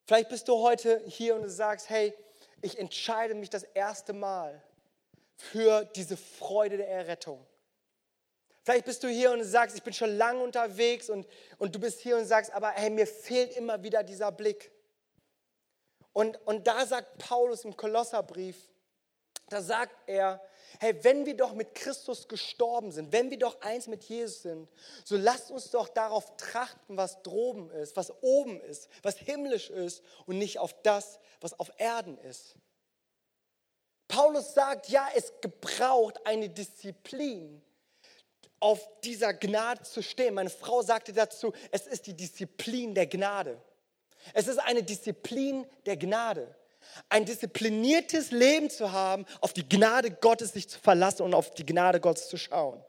Vielleicht 0.05 0.29
bist 0.29 0.47
du 0.47 0.57
heute 0.57 1.01
hier 1.05 1.36
und 1.36 1.43
du 1.43 1.49
sagst, 1.49 1.89
hey, 1.89 2.13
ich 2.62 2.77
entscheide 2.77 3.36
mich 3.36 3.49
das 3.49 3.63
erste 3.63 4.13
Mal 4.13 4.62
für 5.36 5.86
diese 5.86 6.17
Freude 6.17 6.77
der 6.77 6.89
Errettung. 6.89 7.45
Vielleicht 8.67 8.84
bist 8.84 9.01
du 9.01 9.08
hier 9.08 9.32
und 9.32 9.41
sagst, 9.45 9.77
ich 9.77 9.84
bin 9.84 9.93
schon 9.93 10.17
lange 10.17 10.43
unterwegs 10.43 11.10
und, 11.10 11.25
und 11.58 11.73
du 11.73 11.80
bist 11.80 12.01
hier 12.01 12.17
und 12.17 12.25
sagst, 12.25 12.51
aber 12.51 12.71
hey, 12.71 12.89
mir 12.89 13.08
fehlt 13.08 13.56
immer 13.56 13.82
wieder 13.82 14.03
dieser 14.03 14.30
Blick. 14.30 14.73
Und, 16.12 16.36
und 16.45 16.67
da 16.67 16.86
sagt 16.86 17.17
Paulus 17.17 17.63
im 17.63 17.77
Kolosserbrief, 17.77 18.58
da 19.47 19.62
sagt 19.62 19.95
er, 20.06 20.41
hey, 20.82 21.01
wenn 21.06 21.25
wir 21.25 21.38
doch 21.38 21.53
mit 21.53 21.75
Christus 21.75 22.27
gestorben 22.27 22.91
sind, 22.91 23.13
wenn 23.13 23.30
wir 23.32 23.39
doch 23.39 23.62
eins 23.62 23.88
mit 23.88 24.03
Jesus 24.03 24.41
sind, 24.41 24.69
so 25.06 25.15
lasst 25.15 25.49
uns 25.49 25.71
doch 25.71 25.88
darauf 25.88 26.36
trachten, 26.36 26.97
was 26.97 27.21
droben 27.21 27.71
ist, 27.71 27.95
was 27.95 28.12
oben 28.21 28.60
ist, 28.60 28.89
was 29.01 29.15
himmlisch 29.15 29.69
ist 29.69 30.03
und 30.25 30.39
nicht 30.39 30.60
auf 30.60 30.73
das, 30.84 31.21
was 31.39 31.58
auf 31.58 31.71
Erden 31.77 32.17
ist. 32.17 32.58
Paulus 34.10 34.53
sagt, 34.53 34.89
ja, 34.89 35.08
es 35.15 35.32
gebraucht 35.39 36.19
eine 36.25 36.49
Disziplin, 36.49 37.63
auf 38.60 38.88
dieser 39.04 39.34
Gnade 39.34 39.84
zu 39.84 40.02
stehen. 40.02 40.34
Meine 40.34 40.50
Frau 40.50 40.82
sagte 40.82 41.13
dazu, 41.13 41.54
es 41.72 41.88
ist 41.88 42.08
die 42.08 42.13
Disziplin 42.13 42.93
der 42.93 43.08
Gnade. 43.08 43.62
Es 44.34 44.48
ist 44.48 44.60
eine 44.60 44.84
Disziplin 44.84 45.65
der 45.86 45.98
Gnade 45.98 46.56
ein 47.10 47.26
diszipliniertes 47.26 48.32
Leben 48.32 48.70
zu 48.70 48.91
haben, 48.91 49.26
auf 49.41 49.54
die 49.54 49.67
Gnade 49.67 50.12
Gottes 50.12 50.54
sich 50.54 50.70
zu 50.70 50.80
verlassen 50.80 51.24
und 51.24 51.34
auf 51.34 51.54
die 51.54 51.65
Gnade 51.65 52.00
Gottes 52.00 52.28
zu 52.30 52.38
schauen. 52.38 52.84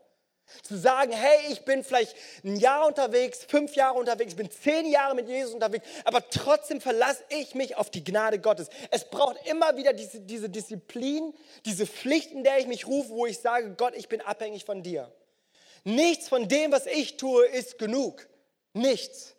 Zu 0.63 0.79
sagen, 0.79 1.13
hey, 1.13 1.53
ich 1.53 1.67
bin 1.67 1.85
vielleicht 1.85 2.17
ein 2.43 2.57
Jahr 2.57 2.87
unterwegs, 2.87 3.45
fünf 3.47 3.75
Jahre 3.75 3.99
unterwegs, 3.99 4.33
ich 4.33 4.37
bin 4.37 4.51
zehn 4.51 4.87
Jahre 4.87 5.15
mit 5.15 5.29
Jesus 5.29 5.53
unterwegs, 5.53 5.87
aber 6.05 6.27
trotzdem 6.31 6.81
verlasse 6.81 7.23
ich 7.29 7.55
mich 7.55 7.77
auf 7.77 7.91
die 7.91 8.03
Gnade 8.03 8.39
Gottes. 8.39 8.69
Es 8.91 9.05
braucht 9.05 9.37
immer 9.47 9.77
wieder 9.77 9.93
diese, 9.93 10.21
diese 10.21 10.49
Disziplin, 10.49 11.35
diese 11.67 11.87
Pflicht, 11.87 12.33
in 12.33 12.45
der 12.45 12.59
ich 12.59 12.67
mich 12.67 12.87
rufe, 12.87 13.11
wo 13.11 13.27
ich 13.27 13.39
sage, 13.39 13.75
Gott, 13.77 13.95
ich 13.95 14.09
bin 14.09 14.23
abhängig 14.23 14.65
von 14.65 14.83
dir. 14.83 15.13
Nichts 15.85 16.29
von 16.29 16.49
dem, 16.49 16.73
was 16.73 16.87
ich 16.87 17.17
tue, 17.17 17.47
ist 17.47 17.79
genug. 17.79 18.29
Nichts. 18.73 19.35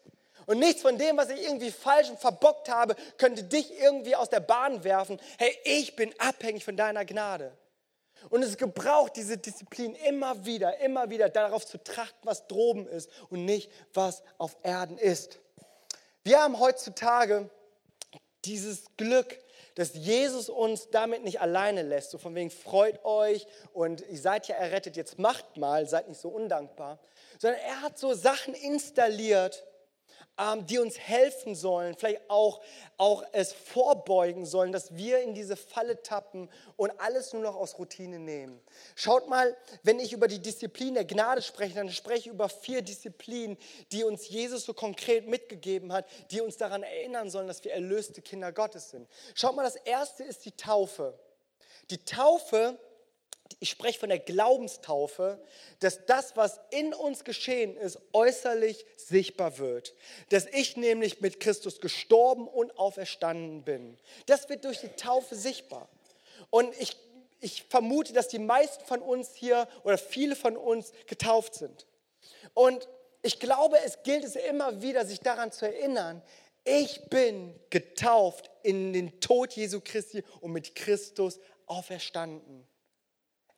Und 0.46 0.60
nichts 0.60 0.82
von 0.82 0.98
dem, 0.98 1.18
was 1.18 1.30
ich 1.30 1.44
irgendwie 1.44 1.72
falsch 1.72 2.10
und 2.10 2.20
verbockt 2.20 2.70
habe, 2.70 2.96
könnte 3.18 3.44
dich 3.44 3.72
irgendwie 3.80 4.16
aus 4.16 4.30
der 4.30 4.40
Bahn 4.40 4.84
werfen. 4.84 5.20
Hey, 5.38 5.56
ich 5.64 5.96
bin 5.96 6.14
abhängig 6.18 6.66
von 6.66 6.76
deiner 6.76 7.06
Gnade. 7.06 7.56
Und 8.30 8.44
es 8.44 8.58
gebraucht 8.58 9.16
diese 9.16 9.38
Disziplin 9.38 9.96
immer 9.96 10.46
wieder, 10.46 10.80
immer 10.80 11.10
wieder 11.10 11.30
darauf 11.30 11.66
zu 11.66 11.82
trachten, 11.82 12.20
was 12.24 12.48
droben 12.48 12.88
ist 12.88 13.10
und 13.30 13.46
nicht, 13.46 13.72
was 13.94 14.24
auf 14.38 14.58
Erden 14.64 14.98
ist. 14.98 15.40
Wir 16.24 16.42
haben 16.42 16.60
heutzutage 16.60 17.50
dieses 18.44 18.86
Glück, 18.98 19.40
dass 19.80 19.94
Jesus 19.94 20.50
uns 20.50 20.90
damit 20.90 21.24
nicht 21.24 21.40
alleine 21.40 21.84
lässt. 21.84 22.12
So 22.12 22.18
von 22.18 22.36
wegen, 22.36 22.50
freut 22.50 23.06
euch 23.06 23.48
und 23.72 24.04
ihr 24.10 24.18
seid 24.18 24.50
ja 24.50 24.58
errettet, 24.58 24.98
jetzt 24.98 25.18
macht 25.18 25.56
mal, 25.56 25.88
seid 25.88 26.10
nicht 26.10 26.20
so 26.20 26.28
undankbar. 26.28 27.00
Sondern 27.38 27.62
er 27.62 27.82
hat 27.82 27.98
so 27.98 28.14
Sachen 28.14 28.54
installiert, 28.54 29.64
die 30.68 30.80
uns 30.80 30.98
helfen 30.98 31.54
sollen, 31.54 31.96
vielleicht 31.96 32.30
auch, 32.30 32.62
auch 32.98 33.24
es 33.34 33.52
vorbeugen 33.52 34.46
sollen, 34.46 34.72
dass 34.72 34.96
wir 34.96 35.20
in 35.20 35.34
diese 35.34 35.58
Falle 35.58 36.02
tappen 36.02 36.50
und 36.78 36.92
alles 37.00 37.34
nur 37.34 37.42
noch 37.42 37.56
aus 37.56 37.78
Routine 37.78 38.20
nehmen. 38.20 38.62
Schaut 38.96 39.28
mal, 39.28 39.56
wenn 39.84 40.00
ich 40.00 40.14
über 40.14 40.28
die 40.30 40.40
Disziplin 40.40 40.94
der 40.94 41.04
Gnade 41.04 41.42
spreche, 41.42 41.76
dann 41.76 41.90
spreche 41.90 42.20
ich 42.20 42.28
über 42.28 42.48
vier 42.48 42.82
Disziplinen, 42.82 43.58
die 43.92 44.06
uns 44.06 44.30
Jesus 44.30 44.64
so 44.64 44.74
konkret 44.74 45.28
mitgegeben 45.28 45.92
hat, 45.92 46.06
die 46.32 46.40
uns 46.40 46.56
daran 46.56 46.84
erinnern 46.84 47.30
sollen, 47.30 47.48
dass 47.48 47.64
wir 47.66 47.74
erlöste 47.74 48.22
Kinder 48.22 48.54
Gottes 48.54 48.92
sind. 48.92 49.10
Schaut 49.36 49.56
mal, 49.56 49.64
das 49.64 49.76
erste 49.76 50.24
ist 50.24 50.46
die 50.46 50.56
Taufe. 50.56 51.20
Die 51.90 52.04
Taufe 52.06 52.80
ich 53.60 53.70
spreche 53.72 54.00
von 54.00 54.10
der 54.10 54.20
Glaubenstaufe, 54.20 55.42
dass 55.80 56.06
das, 56.06 56.38
was 56.38 56.60
in 56.70 56.94
uns 56.94 57.24
geschehen 57.24 57.76
ist, 57.76 58.00
äußerlich 58.14 58.86
sichtbar 58.96 59.58
wird. 59.58 59.94
Dass 60.30 60.46
ich 60.46 60.78
nämlich 60.78 61.22
mit 61.22 61.40
Christus 61.40 61.82
gestorben 61.82 62.48
und 62.48 62.78
auferstanden 62.78 63.64
bin. 63.64 63.98
Das 64.28 64.48
wird 64.50 64.66
durch 64.66 64.80
die 64.80 64.90
Taufe 64.90 65.36
sichtbar. 65.36 65.90
Und 66.50 66.74
ich, 66.80 66.96
ich 67.42 67.64
vermute, 67.64 68.14
dass 68.14 68.28
die 68.28 68.40
meisten 68.40 68.86
von 68.86 69.02
uns 69.02 69.34
hier 69.34 69.68
oder 69.84 69.98
viele 69.98 70.36
von 70.36 70.56
uns 70.56 70.92
getauft 71.08 71.56
sind. 71.56 71.86
Und 72.54 72.88
ich 73.22 73.40
glaube, 73.40 73.78
es 73.84 74.04
gilt 74.04 74.24
es 74.24 74.36
immer 74.36 74.82
wieder, 74.82 75.06
sich 75.06 75.20
daran 75.20 75.52
zu 75.52 75.66
erinnern, 75.66 76.22
ich 76.64 77.02
bin 77.10 77.60
getauft 77.70 78.52
in 78.64 78.94
den 78.94 79.20
Tod 79.20 79.54
Jesu 79.54 79.82
Christi 79.84 80.24
und 80.40 80.52
mit 80.52 80.76
Christus 80.76 81.40
auferstanden. 81.66 82.69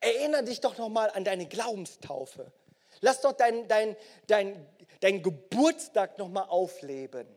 Erinnere 0.01 0.43
dich 0.43 0.59
doch 0.59 0.77
nochmal 0.77 1.11
an 1.11 1.23
deine 1.23 1.45
Glaubenstaufe. 1.45 2.51
Lass 2.99 3.21
doch 3.21 3.33
dein, 3.33 3.67
dein, 3.67 3.95
dein, 4.27 4.67
dein 4.99 5.23
Geburtstag 5.23 6.17
nochmal 6.17 6.45
aufleben. 6.49 7.27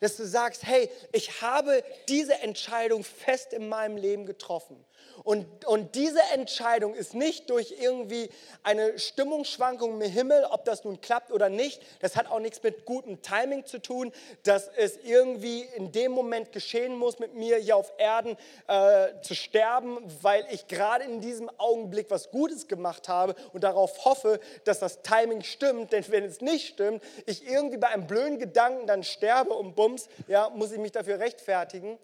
dass 0.00 0.16
du 0.16 0.26
sagst, 0.26 0.64
hey, 0.66 0.90
ich 1.12 1.40
habe 1.40 1.82
diese 2.08 2.34
Entscheidung 2.34 3.04
fest 3.04 3.52
in 3.52 3.68
meinem 3.68 3.96
Leben 3.96 4.26
getroffen. 4.26 4.84
Und, 5.24 5.64
und 5.66 5.94
diese 5.94 6.20
Entscheidung 6.32 6.94
ist 6.94 7.14
nicht 7.14 7.50
durch 7.50 7.74
irgendwie 7.78 8.30
eine 8.62 8.98
Stimmungsschwankung 8.98 10.00
im 10.00 10.10
Himmel, 10.10 10.44
ob 10.50 10.64
das 10.64 10.84
nun 10.84 11.00
klappt 11.00 11.32
oder 11.32 11.48
nicht. 11.48 11.82
Das 12.00 12.16
hat 12.16 12.30
auch 12.30 12.40
nichts 12.40 12.62
mit 12.62 12.84
gutem 12.84 13.20
Timing 13.20 13.66
zu 13.66 13.80
tun, 13.80 14.12
dass 14.44 14.68
es 14.76 14.96
irgendwie 14.96 15.62
in 15.76 15.92
dem 15.92 16.12
Moment 16.12 16.52
geschehen 16.52 16.96
muss, 16.96 17.18
mit 17.18 17.34
mir 17.34 17.58
hier 17.58 17.76
auf 17.76 17.92
Erden 17.98 18.36
äh, 18.68 19.20
zu 19.22 19.34
sterben, 19.34 19.98
weil 20.22 20.46
ich 20.50 20.66
gerade 20.68 21.04
in 21.04 21.20
diesem 21.20 21.50
Augenblick 21.58 22.10
was 22.10 22.30
Gutes 22.30 22.68
gemacht 22.68 23.08
habe 23.08 23.34
und 23.52 23.64
darauf 23.64 24.04
hoffe, 24.04 24.40
dass 24.64 24.78
das 24.78 25.02
Timing 25.02 25.42
stimmt. 25.42 25.92
Denn 25.92 26.04
wenn 26.08 26.24
es 26.24 26.40
nicht 26.40 26.68
stimmt, 26.68 27.02
ich 27.26 27.46
irgendwie 27.46 27.76
bei 27.78 27.88
einem 27.88 28.06
blöden 28.06 28.38
Gedanken 28.38 28.86
dann 28.86 29.02
sterbe 29.02 29.52
und 29.52 29.74
bums, 29.74 30.08
ja, 30.26 30.50
muss 30.50 30.72
ich 30.72 30.78
mich 30.78 30.92
dafür 30.92 31.18
rechtfertigen. 31.18 31.98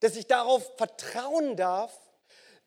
Dass 0.00 0.14
ich 0.14 0.26
darauf 0.26 0.76
vertrauen 0.76 1.56
darf, 1.56 2.05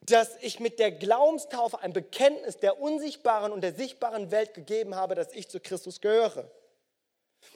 dass 0.02 0.36
ich 0.40 0.60
mit 0.60 0.78
der 0.78 0.92
Glaubenstaufe 0.92 1.80
ein 1.80 1.92
Bekenntnis 1.92 2.56
der 2.56 2.80
unsichtbaren 2.80 3.52
und 3.52 3.60
der 3.60 3.74
sichtbaren 3.74 4.30
Welt 4.30 4.54
gegeben 4.54 4.94
habe, 4.94 5.14
dass 5.14 5.32
ich 5.32 5.48
zu 5.48 5.60
Christus 5.60 6.00
gehöre. 6.00 6.50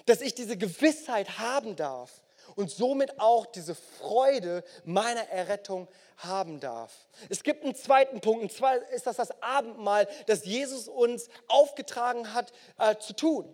Dass 0.07 0.21
ich 0.21 0.35
diese 0.35 0.57
Gewissheit 0.57 1.39
haben 1.39 1.77
darf 1.77 2.23
und 2.57 2.71
somit 2.71 3.19
auch 3.19 3.47
diese 3.47 3.75
Freude 3.75 4.63
meiner 4.85 5.29
Errettung 5.31 5.89
haben 6.19 6.61
darf. 6.61 6.93
Es 7.29 7.43
gibt 7.43 7.65
einen 7.65 7.75
zweiten 7.75 8.21
Punkt, 8.21 8.43
und 8.43 8.53
zwar 8.53 8.77
ist 8.91 9.07
das 9.07 9.17
das 9.17 9.43
Abendmahl, 9.43 10.07
das 10.27 10.45
Jesus 10.45 10.89
uns 10.89 11.29
aufgetragen 11.49 12.35
hat 12.35 12.53
äh, 12.79 12.97
zu 12.99 13.15
tun. 13.15 13.53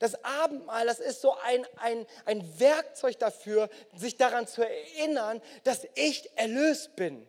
Das 0.00 0.22
Abendmahl, 0.24 0.86
das 0.86 0.98
ist 0.98 1.20
so 1.20 1.36
ein, 1.44 1.64
ein, 1.76 2.06
ein 2.24 2.58
Werkzeug 2.58 3.18
dafür, 3.18 3.70
sich 3.94 4.16
daran 4.16 4.46
zu 4.46 4.66
erinnern, 4.66 5.40
dass 5.62 5.86
ich 5.94 6.36
erlöst 6.36 6.96
bin 6.96 7.26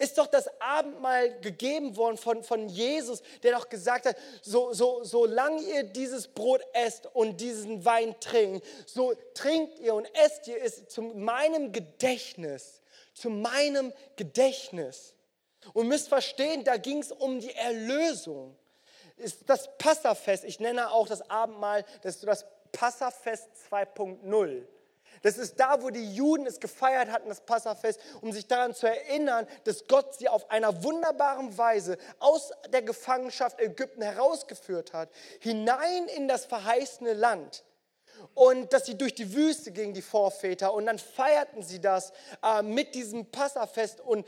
ist 0.00 0.16
doch 0.16 0.26
das 0.26 0.48
Abendmahl 0.60 1.40
gegeben 1.40 1.96
worden 1.96 2.16
von, 2.16 2.42
von 2.42 2.68
Jesus, 2.70 3.22
der 3.42 3.52
doch 3.52 3.68
gesagt 3.68 4.06
hat, 4.06 4.16
so, 4.40 4.72
so, 4.72 5.04
solange 5.04 5.60
ihr 5.60 5.82
dieses 5.82 6.26
Brot 6.26 6.62
esst 6.72 7.06
und 7.14 7.38
diesen 7.40 7.84
Wein 7.84 8.18
trinkt, 8.18 8.66
so 8.86 9.12
trinkt 9.34 9.78
ihr 9.78 9.94
und 9.94 10.06
esst 10.14 10.48
ihr 10.48 10.62
es 10.62 10.88
zu 10.88 11.02
meinem 11.02 11.72
Gedächtnis, 11.72 12.80
zu 13.12 13.28
meinem 13.28 13.92
Gedächtnis. 14.16 15.14
Und 15.74 15.88
müsst 15.88 16.08
verstehen, 16.08 16.64
da 16.64 16.78
ging 16.78 17.02
es 17.02 17.12
um 17.12 17.38
die 17.38 17.54
Erlösung. 17.54 18.56
Ist 19.18 19.50
das 19.50 19.68
Passafest, 19.76 20.44
ich 20.44 20.60
nenne 20.60 20.90
auch 20.92 21.08
das 21.08 21.28
Abendmahl, 21.28 21.84
das 22.00 22.16
ist 22.16 22.26
das 22.26 22.46
Passafest 22.72 23.50
2.0. 23.70 24.64
Das 25.22 25.36
ist 25.36 25.60
da, 25.60 25.82
wo 25.82 25.90
die 25.90 26.14
Juden 26.14 26.46
es 26.46 26.60
gefeiert 26.60 27.10
hatten, 27.10 27.28
das 27.28 27.42
Passafest, 27.42 28.00
um 28.22 28.32
sich 28.32 28.46
daran 28.46 28.74
zu 28.74 28.86
erinnern, 28.86 29.46
dass 29.64 29.86
Gott 29.86 30.14
sie 30.14 30.28
auf 30.28 30.50
einer 30.50 30.82
wunderbaren 30.82 31.56
Weise 31.58 31.98
aus 32.18 32.52
der 32.72 32.82
Gefangenschaft 32.82 33.60
Ägypten 33.60 34.02
herausgeführt 34.02 34.92
hat, 34.92 35.10
hinein 35.40 36.06
in 36.16 36.26
das 36.28 36.46
verheißene 36.46 37.12
Land 37.12 37.64
und 38.34 38.72
dass 38.72 38.86
sie 38.86 38.96
durch 38.96 39.14
die 39.14 39.34
Wüste 39.34 39.70
gingen, 39.72 39.94
die 39.94 40.02
Vorväter. 40.02 40.72
Und 40.72 40.86
dann 40.86 40.98
feierten 40.98 41.62
sie 41.62 41.80
das 41.80 42.12
äh, 42.42 42.62
mit 42.62 42.94
diesem 42.94 43.26
Passafest 43.26 44.00
und 44.00 44.26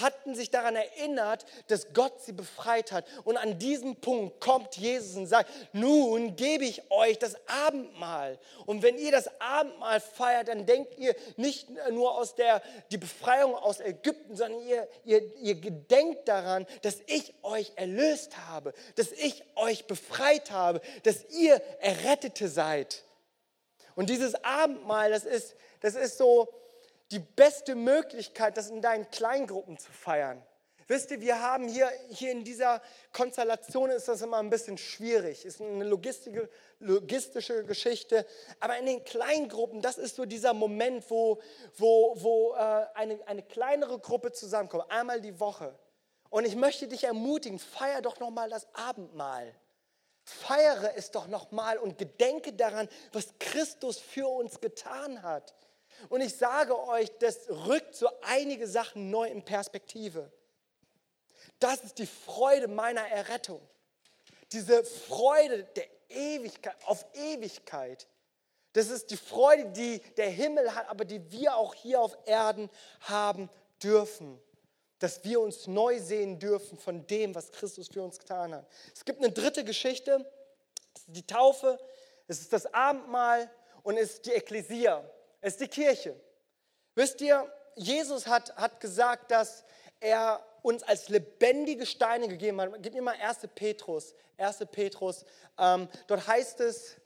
hatten 0.00 0.34
sich 0.34 0.50
daran 0.50 0.76
erinnert, 0.76 1.44
dass 1.68 1.92
Gott 1.92 2.20
sie 2.22 2.32
befreit 2.32 2.92
hat. 2.92 3.06
Und 3.24 3.36
an 3.36 3.58
diesem 3.58 3.96
Punkt 3.96 4.40
kommt 4.40 4.76
Jesus 4.76 5.16
und 5.16 5.26
sagt, 5.26 5.50
nun 5.72 6.36
gebe 6.36 6.64
ich 6.64 6.90
euch 6.90 7.18
das 7.18 7.36
Abendmahl. 7.46 8.38
Und 8.64 8.82
wenn 8.82 8.98
ihr 8.98 9.12
das 9.12 9.28
Abendmahl 9.40 10.00
feiert, 10.00 10.48
dann 10.48 10.66
denkt 10.66 10.98
ihr 10.98 11.14
nicht 11.36 11.68
nur 11.90 12.16
aus 12.16 12.34
der 12.34 12.62
die 12.90 12.98
Befreiung 12.98 13.54
aus 13.54 13.80
Ägypten, 13.80 14.36
sondern 14.36 14.60
ihr, 14.66 14.88
ihr, 15.04 15.36
ihr 15.36 15.54
gedenkt 15.54 16.28
daran, 16.28 16.66
dass 16.82 16.98
ich 17.06 17.34
euch 17.42 17.72
erlöst 17.76 18.36
habe, 18.48 18.72
dass 18.96 19.12
ich 19.12 19.44
euch 19.56 19.86
befreit 19.86 20.50
habe, 20.50 20.80
dass 21.02 21.24
ihr 21.30 21.60
Errettete 21.80 22.48
seid. 22.48 23.04
Und 23.96 24.10
dieses 24.10 24.36
Abendmahl, 24.44 25.10
das 25.10 25.24
ist, 25.24 25.56
das 25.80 25.96
ist 25.96 26.18
so 26.18 26.48
die 27.10 27.18
beste 27.18 27.74
Möglichkeit, 27.74 28.56
das 28.56 28.70
in 28.70 28.82
deinen 28.82 29.10
Kleingruppen 29.10 29.78
zu 29.78 29.90
feiern. 29.90 30.42
Wisst 30.88 31.10
ihr, 31.10 31.20
wir 31.20 31.40
haben 31.40 31.66
hier, 31.66 31.90
hier 32.10 32.30
in 32.30 32.44
dieser 32.44 32.80
Konstellation 33.12 33.90
ist 33.90 34.06
das 34.06 34.22
immer 34.22 34.36
ein 34.36 34.50
bisschen 34.50 34.78
schwierig. 34.78 35.44
Ist 35.44 35.60
eine 35.60 35.84
logistische, 35.84 36.48
logistische 36.78 37.64
Geschichte. 37.64 38.24
Aber 38.60 38.78
in 38.78 38.86
den 38.86 39.02
Kleingruppen, 39.02 39.82
das 39.82 39.98
ist 39.98 40.14
so 40.14 40.26
dieser 40.26 40.54
Moment, 40.54 41.10
wo, 41.10 41.40
wo, 41.76 42.14
wo 42.22 42.52
äh, 42.54 42.86
eine, 42.94 43.18
eine 43.26 43.42
kleinere 43.42 43.98
Gruppe 43.98 44.30
zusammenkommt, 44.30 44.88
einmal 44.88 45.20
die 45.20 45.40
Woche. 45.40 45.76
Und 46.30 46.44
ich 46.44 46.54
möchte 46.54 46.86
dich 46.86 47.02
ermutigen, 47.02 47.58
feier 47.58 48.02
doch 48.02 48.20
nochmal 48.20 48.48
das 48.48 48.68
Abendmahl. 48.72 49.52
Feiere 50.26 50.96
es 50.96 51.12
doch 51.12 51.28
nochmal 51.28 51.78
und 51.78 51.98
gedenke 51.98 52.52
daran, 52.52 52.88
was 53.12 53.28
Christus 53.38 54.00
für 54.00 54.26
uns 54.26 54.60
getan 54.60 55.22
hat. 55.22 55.54
Und 56.08 56.20
ich 56.20 56.36
sage 56.36 56.76
euch, 56.88 57.10
das 57.20 57.48
rückt 57.48 57.94
so 57.94 58.08
einige 58.22 58.66
Sachen 58.66 59.08
neu 59.10 59.28
in 59.28 59.44
Perspektive. 59.44 60.32
Das 61.60 61.80
ist 61.84 61.98
die 61.98 62.08
Freude 62.08 62.66
meiner 62.66 63.06
Errettung. 63.06 63.60
Diese 64.50 64.82
Freude 64.82 65.62
der 65.76 65.86
Ewigkeit, 66.08 66.74
auf 66.86 67.06
Ewigkeit. 67.14 68.08
Das 68.72 68.88
ist 68.88 69.12
die 69.12 69.16
Freude, 69.16 69.70
die 69.70 70.00
der 70.16 70.28
Himmel 70.28 70.74
hat, 70.74 70.88
aber 70.88 71.04
die 71.04 71.30
wir 71.30 71.56
auch 71.56 71.72
hier 71.72 72.00
auf 72.00 72.18
Erden 72.26 72.68
haben 73.00 73.48
dürfen 73.80 74.40
dass 74.98 75.22
wir 75.24 75.40
uns 75.40 75.66
neu 75.66 75.98
sehen 76.00 76.38
dürfen 76.38 76.78
von 76.78 77.06
dem, 77.06 77.34
was 77.34 77.52
Christus 77.52 77.88
für 77.88 78.02
uns 78.02 78.18
getan 78.18 78.54
hat. 78.54 78.66
Es 78.94 79.04
gibt 79.04 79.22
eine 79.22 79.30
dritte 79.30 79.64
Geschichte, 79.64 80.24
die 81.06 81.26
Taufe, 81.26 81.78
es 82.26 82.40
ist 82.40 82.52
das 82.52 82.72
Abendmahl 82.72 83.50
und 83.82 83.96
es 83.96 84.14
ist 84.14 84.26
die 84.26 84.32
Ekklesia, 84.32 85.04
es 85.40 85.54
ist 85.54 85.60
die 85.60 85.68
Kirche. 85.68 86.18
Wisst 86.94 87.20
ihr, 87.20 87.50
Jesus 87.76 88.26
hat, 88.26 88.56
hat 88.56 88.80
gesagt, 88.80 89.30
dass 89.30 89.64
er 90.00 90.44
uns 90.62 90.82
als 90.82 91.08
lebendige 91.08 91.86
Steine 91.86 92.26
gegeben 92.26 92.60
hat. 92.60 92.70
Gib 92.82 92.94
mir 92.94 93.02
mal 93.02 93.16
1. 93.20 93.40
Petrus, 93.54 94.14
1. 94.38 94.64
Petrus, 94.72 95.24
ähm, 95.58 95.88
dort 96.06 96.26
heißt 96.26 96.60
es, 96.60 96.96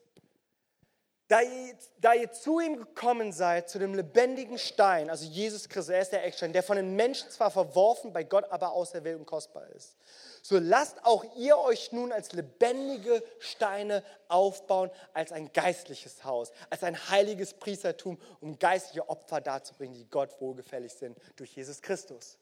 da 1.31 1.43
ihr, 1.43 1.77
da 2.01 2.13
ihr, 2.13 2.33
zu 2.33 2.59
ihm 2.59 2.77
gekommen 2.77 3.31
seid, 3.31 3.71
zu 3.71 3.79
dem 3.79 3.95
lebendigen 3.95 4.59
Stein, 4.59 5.09
also 5.09 5.25
Jesus 5.25 5.69
Christus, 5.69 5.95
er 5.95 6.03
ist 6.03 6.11
der 6.11 6.25
Eckstein, 6.25 6.53
der 6.53 6.65
von 6.65 6.75
den 6.75 6.97
Menschen 6.97 7.31
zwar 7.31 7.53
verworfen, 7.53 8.13
bei 8.13 8.25
Gott 8.25 8.51
aber 8.51 8.73
auserwählt 8.73 9.17
und 9.17 9.27
kostbar 9.27 9.69
ist. 9.69 9.97
So 10.43 10.59
lasst 10.59 11.05
auch 11.05 11.25
ihr 11.37 11.57
euch 11.57 11.93
nun 11.93 12.11
als 12.11 12.33
lebendige 12.33 13.23
Steine 13.39 14.03
aufbauen, 14.27 14.91
als 15.15 15.31
ein 15.31 15.53
geistliches 15.53 16.25
Haus, 16.25 16.51
als 16.69 16.83
ein 16.83 16.97
heiliges 17.11 17.55
Priestertum, 17.55 18.19
um 18.41 18.59
geistliche 18.59 19.09
Opfer 19.09 19.41
darzubringen, 19.41 19.95
die 19.95 20.11
Gott 20.11 20.41
wohlgefällig 20.41 20.93
sind 20.95 21.17
durch 21.37 21.55
Jesus 21.55 21.81
Christus. 21.81 22.39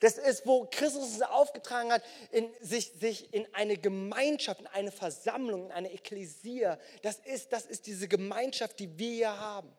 Das 0.00 0.18
ist, 0.18 0.46
wo 0.46 0.66
Christus 0.70 1.14
es 1.14 1.22
aufgetragen 1.22 1.92
hat, 1.92 2.02
in, 2.30 2.48
sich, 2.60 2.92
sich 2.98 3.32
in 3.32 3.46
eine 3.54 3.76
Gemeinschaft, 3.76 4.60
in 4.60 4.66
eine 4.66 4.92
Versammlung, 4.92 5.66
in 5.66 5.72
eine 5.72 5.92
Ekklesia. 5.92 6.78
Das 7.02 7.18
ist, 7.18 7.52
das 7.52 7.66
ist 7.66 7.86
diese 7.86 8.08
Gemeinschaft, 8.08 8.78
die 8.78 8.98
wir 8.98 9.10
hier 9.10 9.40
haben. 9.40 9.72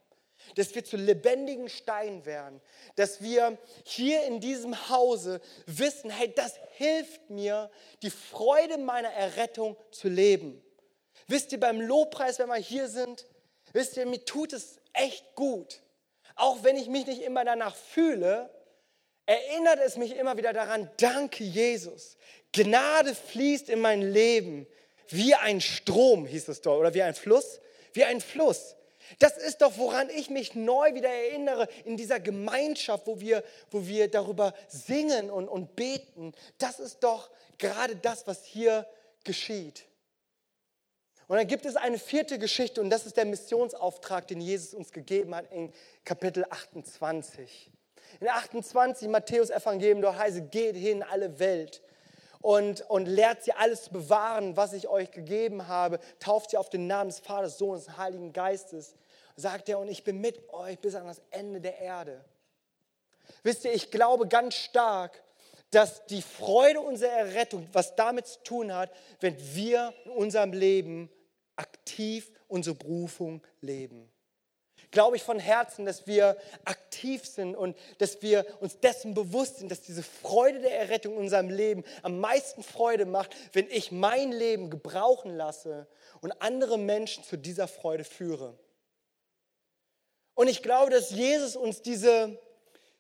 Dass 0.56 0.74
wir 0.76 0.86
zu 0.86 0.98
lebendigen 0.98 1.68
Steinen 1.68 2.26
werden. 2.26 2.62
Dass 2.96 3.22
wir 3.22 3.58
hier 3.84 4.24
in 4.24 4.40
diesem 4.40 4.90
Hause 4.90 5.42
wissen, 5.66 6.10
hey, 6.10 6.34
das 6.34 6.54
hilft 6.76 7.30
mir, 7.30 7.70
die 8.02 8.12
Freude 8.12 8.78
meiner 8.78 9.12
Errettung 9.12 9.76
zu 9.92 10.08
leben. 10.08 10.64
Wisst 11.28 11.52
ihr, 11.52 11.60
beim 11.60 11.82
Lobpreis, 11.82 12.40
wenn 12.40 12.48
wir 12.48 12.56
hier 12.56 12.88
sind, 12.88 13.26
wisst 13.74 13.98
ihr, 13.98 14.06
mir 14.06 14.24
tut 14.24 14.54
es 14.54 14.80
echt 14.94 15.36
gut. 15.36 15.82
Auch 16.36 16.64
wenn 16.64 16.78
ich 16.78 16.88
mich 16.88 17.08
nicht 17.08 17.22
immer 17.22 17.44
danach 17.44 17.76
fühle, 17.76 18.50
erinnert 19.28 19.80
es 19.86 19.98
mich 19.98 20.16
immer 20.16 20.38
wieder 20.38 20.54
daran, 20.54 20.90
danke 20.98 21.44
Jesus. 21.44 22.18
Gnade 22.54 23.14
fließt 23.14 23.70
in 23.70 23.82
mein 23.82 24.02
Leben 24.02 24.66
wie 25.10 25.36
ein 25.36 25.62
Strom, 25.62 26.26
hieß 26.26 26.48
es 26.48 26.62
dort, 26.62 26.80
oder 26.80 26.94
wie 26.94 27.04
ein 27.04 27.14
Fluss, 27.14 27.60
wie 27.94 28.04
ein 28.04 28.22
Fluss. 28.22 28.76
Das 29.20 29.38
ist 29.38 29.62
doch, 29.62 29.78
woran 29.78 30.10
ich 30.10 30.30
mich 30.30 30.56
neu 30.56 30.94
wieder 30.94 31.10
erinnere 31.10 31.68
in 31.86 31.96
dieser 31.96 32.20
Gemeinschaft, 32.20 33.08
wo 33.08 33.20
wir, 33.20 33.44
wo 33.72 33.86
wir 33.86 34.10
darüber 34.10 34.54
singen 34.68 35.30
und, 35.30 35.48
und 35.48 35.76
beten. 35.76 36.34
Das 36.58 36.80
ist 36.80 37.04
doch 37.04 37.30
gerade 37.58 37.96
das, 37.96 38.28
was 38.28 38.44
hier 38.46 38.88
geschieht. 39.24 39.86
Und 41.28 41.38
dann 41.38 41.48
gibt 41.48 41.66
es 41.66 41.76
eine 41.76 42.00
vierte 42.00 42.40
Geschichte 42.40 42.82
und 42.82 42.90
das 42.90 43.06
ist 43.06 43.18
der 43.18 43.26
Missionsauftrag, 43.26 44.28
den 44.28 44.40
Jesus 44.40 44.74
uns 44.74 44.92
gegeben 44.92 45.36
hat 45.36 45.52
in 45.52 45.74
Kapitel 46.06 46.46
28. 46.50 47.72
In 48.20 48.28
28, 48.28 49.08
Matthäus 49.10 49.50
Evangelium, 49.50 50.02
dort 50.02 50.18
heißt 50.18 50.38
es, 50.38 50.50
geht 50.50 50.76
hin 50.76 51.04
alle 51.04 51.40
Welt 51.40 51.82
und, 52.42 52.82
und 52.90 53.06
lehrt 53.06 53.44
sie 53.44 53.54
alles 53.54 53.84
zu 53.84 53.92
bewahren, 53.92 54.58
was 54.58 54.74
ich 54.74 54.88
euch 54.88 55.12
gegeben 55.12 55.68
habe. 55.68 56.00
Tauft 56.20 56.52
sie 56.52 56.58
auf 56.58 56.70
den 56.70 56.88
Namen 56.88 57.10
des 57.10 57.20
Vaters, 57.20 57.58
Sohnes 57.58 57.88
und 57.88 57.98
Heiligen 57.98 58.34
Geistes. 58.34 58.96
sagt 59.36 59.70
er, 59.70 59.80
und 59.80 59.88
ich 59.88 60.04
bin 60.04 60.20
mit 60.20 60.50
euch 60.50 60.80
bis 60.80 60.96
an 60.96 61.08
das 61.08 61.22
Ende 61.30 61.62
der 61.62 61.78
Erde. 61.80 62.24
Wisst 63.44 63.66
ihr, 63.66 63.74
ich 63.74 63.92
glaube 63.92 64.28
ganz 64.28 64.56
stark, 64.56 65.22
dass 65.72 66.06
die 66.06 66.22
Freude 66.22 66.80
unserer 66.80 67.12
Errettung 67.12 67.68
was 67.74 67.96
damit 67.96 68.26
zu 68.26 68.42
tun 68.44 68.74
hat, 68.74 68.92
wenn 69.20 69.36
wir 69.56 69.94
in 70.06 70.12
unserem 70.12 70.54
Leben 70.54 71.10
aktiv 71.56 72.32
unsere 72.48 72.76
Berufung 72.76 73.42
leben. 73.62 74.10
Glaube 74.92 75.18
ich 75.18 75.24
von 75.24 75.40
Herzen, 75.40 75.86
dass 75.86 76.08
wir 76.08 76.38
aktiv 76.64 77.26
sind 77.26 77.56
und 77.56 77.78
dass 77.98 78.22
wir 78.22 78.46
uns 78.62 78.80
dessen 78.80 79.14
bewusst 79.14 79.58
sind, 79.58 79.70
dass 79.70 79.82
diese 79.82 80.04
Freude 80.04 80.60
der 80.60 80.80
Errettung 80.80 81.14
in 81.14 81.20
unserem 81.20 81.50
Leben 81.50 81.84
am 82.04 82.20
meisten 82.20 82.64
Freude 82.64 83.06
macht, 83.06 83.36
wenn 83.54 83.70
ich 83.70 83.92
mein 83.92 84.32
Leben 84.32 84.70
gebrauchen 84.70 85.36
lasse 85.36 85.88
und 86.22 86.42
andere 86.42 86.78
Menschen 86.78 87.24
zu 87.24 87.38
dieser 87.38 87.68
Freude 87.68 88.06
führe. 88.06 88.58
Und 90.36 90.48
ich 90.48 90.62
glaube, 90.62 90.92
dass 90.92 91.10
Jesus 91.10 91.56
uns 91.56 91.82
diese, 91.82 92.40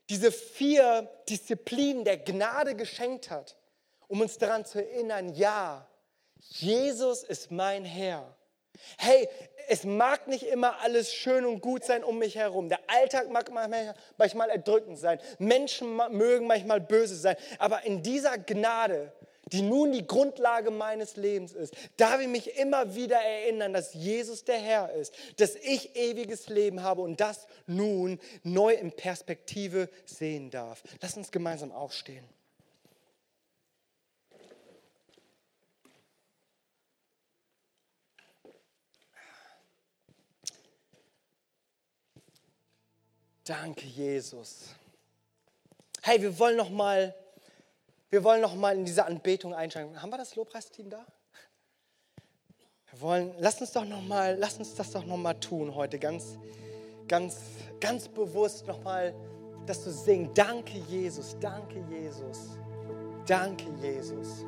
diese 0.09 0.31
vier 0.31 1.07
Disziplinen 1.29 2.03
der 2.03 2.17
Gnade 2.17 2.75
geschenkt 2.75 3.29
hat, 3.29 3.55
um 4.07 4.21
uns 4.21 4.37
daran 4.39 4.65
zu 4.65 4.83
erinnern, 4.83 5.35
ja, 5.35 5.87
Jesus 6.39 7.23
ist 7.23 7.51
mein 7.51 7.85
Herr. 7.85 8.35
Hey, 8.97 9.27
es 9.69 9.83
mag 9.83 10.27
nicht 10.27 10.43
immer 10.43 10.79
alles 10.81 11.13
schön 11.13 11.45
und 11.45 11.61
gut 11.61 11.83
sein 11.83 12.03
um 12.03 12.19
mich 12.19 12.35
herum. 12.35 12.69
Der 12.69 12.79
Alltag 12.87 13.29
mag 13.29 13.51
manchmal 13.51 14.49
erdrückend 14.49 14.97
sein. 14.97 15.19
Menschen 15.39 15.99
mögen 16.11 16.47
manchmal 16.47 16.79
böse 16.79 17.15
sein. 17.15 17.35
Aber 17.59 17.83
in 17.83 18.01
dieser 18.01 18.37
Gnade, 18.37 19.11
die 19.51 19.61
nun 19.61 19.91
die 19.91 20.05
Grundlage 20.05 20.71
meines 20.71 21.15
Lebens 21.15 21.53
ist, 21.53 21.73
darf 21.97 22.19
ich 22.21 22.27
mich 22.27 22.57
immer 22.57 22.95
wieder 22.95 23.17
erinnern, 23.17 23.73
dass 23.73 23.93
Jesus 23.93 24.43
der 24.43 24.57
Herr 24.57 24.91
ist, 24.93 25.13
dass 25.37 25.55
ich 25.55 25.95
ewiges 25.95 26.49
Leben 26.49 26.83
habe 26.83 27.01
und 27.01 27.19
das 27.19 27.47
nun 27.65 28.19
neu 28.43 28.73
in 28.73 28.91
Perspektive 28.91 29.89
sehen 30.05 30.49
darf. 30.49 30.83
Lass 31.01 31.15
uns 31.17 31.31
gemeinsam 31.31 31.71
aufstehen. 31.71 32.25
Danke, 43.47 43.85
Jesus. 43.85 44.75
Hey, 46.01 46.21
wir 46.21 46.37
wollen 46.37 46.57
noch 46.57 46.69
mal, 46.69 47.15
wir 48.09 48.21
wollen 48.21 48.41
noch 48.41 48.55
mal 48.55 48.75
in 48.75 48.83
diese 48.83 49.05
Anbetung 49.05 49.53
einsteigen. 49.53 50.01
Haben 50.01 50.09
wir 50.09 50.17
das 50.17 50.35
Lobpreisteam 50.35 50.89
da? 50.89 51.05
Wir 52.91 52.99
wollen, 52.99 53.33
lass 53.39 53.61
uns 53.61 53.71
doch 53.71 53.85
noch 53.85 54.01
mal, 54.01 54.35
lass 54.37 54.57
uns 54.57 54.75
das 54.75 54.91
doch 54.91 55.05
noch 55.05 55.15
mal 55.15 55.33
tun 55.35 55.73
heute, 55.75 55.97
ganz, 55.97 56.37
ganz, 57.07 57.37
ganz 57.79 58.09
bewusst 58.09 58.67
noch 58.67 58.83
mal, 58.83 59.15
dass 59.65 59.81
du 59.81 59.91
singen. 59.91 60.29
Danke, 60.33 60.79
Jesus. 60.89 61.37
Danke, 61.39 61.81
Jesus. 61.89 62.49
Danke, 63.25 63.63
Jesus. 63.81 64.43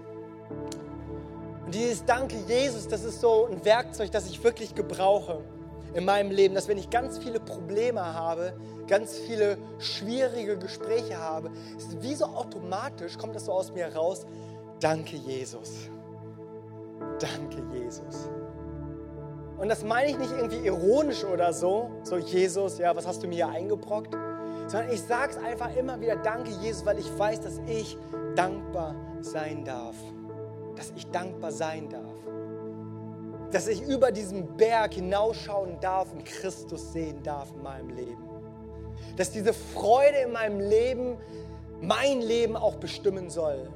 Und 1.66 1.74
dieses 1.74 2.04
Danke, 2.04 2.36
Jesus, 2.50 2.86
das 2.86 3.06
ist 3.06 3.22
so 3.22 3.46
ein 3.46 3.64
Werkzeug, 3.64 4.12
das 4.12 4.30
ich 4.30 4.44
wirklich 4.44 4.76
gebrauche 4.76 5.42
in 5.94 6.06
meinem 6.06 6.32
Leben, 6.32 6.56
dass 6.56 6.68
wenn 6.68 6.78
ich 6.78 6.90
ganz 6.90 7.18
viele 7.18 7.40
Probleme 7.40 8.02
habe, 8.02 8.54
ganz 8.88 9.18
viele 9.18 9.58
schwierige 9.80 10.58
Gespräche 10.58 11.18
habe, 11.18 11.52
ist 11.78 12.02
wie 12.02 12.16
so 12.16 12.26
automatisch 12.26 13.18
kommt 13.18 13.36
das 13.36 13.46
so 13.46 13.54
aus 13.54 13.72
mir 13.72 13.94
raus. 13.96 14.26
Danke, 14.80 15.16
Jesus. 15.18 15.90
Danke, 17.20 17.64
Jesus. 17.74 18.30
Und 19.58 19.68
das 19.68 19.84
meine 19.84 20.12
ich 20.12 20.18
nicht 20.18 20.32
irgendwie 20.32 20.66
ironisch 20.66 21.26
oder 21.26 21.52
so, 21.52 21.92
so 22.04 22.18
Jesus, 22.18 22.78
ja, 22.78 22.96
was 22.96 23.06
hast 23.06 23.24
du 23.24 23.28
mir 23.28 23.36
hier 23.36 23.50
eingebrockt? 23.50 24.14
Sondern 24.68 24.92
ich 24.92 25.02
sage 25.02 25.32
es 25.32 25.38
einfach 25.38 25.76
immer 25.76 26.00
wieder, 26.00 26.16
danke 26.16 26.52
Jesus, 26.62 26.86
weil 26.86 27.00
ich 27.00 27.20
weiß, 27.20 27.42
dass 27.42 27.60
ich 27.68 27.98
dankbar 28.36 28.96
sein 29.20 29.66
darf. 29.66 29.96
Dass 30.76 30.94
ich 30.96 31.10
dankbar 31.12 31.52
sein 31.52 31.90
darf 31.90 32.09
dass 33.52 33.68
ich 33.68 33.82
über 33.82 34.12
diesen 34.12 34.58
Berg 34.58 34.94
hinausschauen 34.94 35.80
darf 35.80 36.12
und 36.12 36.26
Christus 36.26 36.94
sehen 36.94 37.24
darf 37.24 37.52
in 37.56 37.64
meinem 37.64 37.90
Leben. 37.90 38.30
Dass 39.16 39.32
diese 39.32 39.54
Freude 39.54 40.20
in 40.26 40.32
meinem 40.32 40.60
Leben 40.60 41.18
mein 41.82 42.22
Leben 42.22 42.56
auch 42.56 42.76
bestimmen 42.76 43.30
soll. 43.30 43.70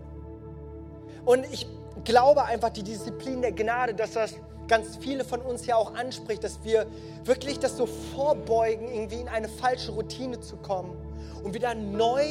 Und 1.25 1.45
ich 1.51 1.67
glaube 2.03 2.43
einfach, 2.43 2.69
die 2.69 2.83
Disziplin 2.83 3.41
der 3.41 3.53
Gnade, 3.53 3.93
dass 3.93 4.13
das 4.13 4.35
ganz 4.67 4.97
viele 4.97 5.23
von 5.23 5.41
uns 5.41 5.65
ja 5.65 5.75
auch 5.75 5.95
anspricht, 5.95 6.43
dass 6.43 6.63
wir 6.63 6.85
wirklich 7.23 7.59
das 7.59 7.77
so 7.77 7.85
vorbeugen, 7.85 8.87
irgendwie 8.87 9.21
in 9.21 9.27
eine 9.27 9.47
falsche 9.47 9.91
Routine 9.91 10.39
zu 10.39 10.57
kommen 10.57 10.95
und 11.43 11.53
wieder 11.53 11.75
neu 11.75 12.25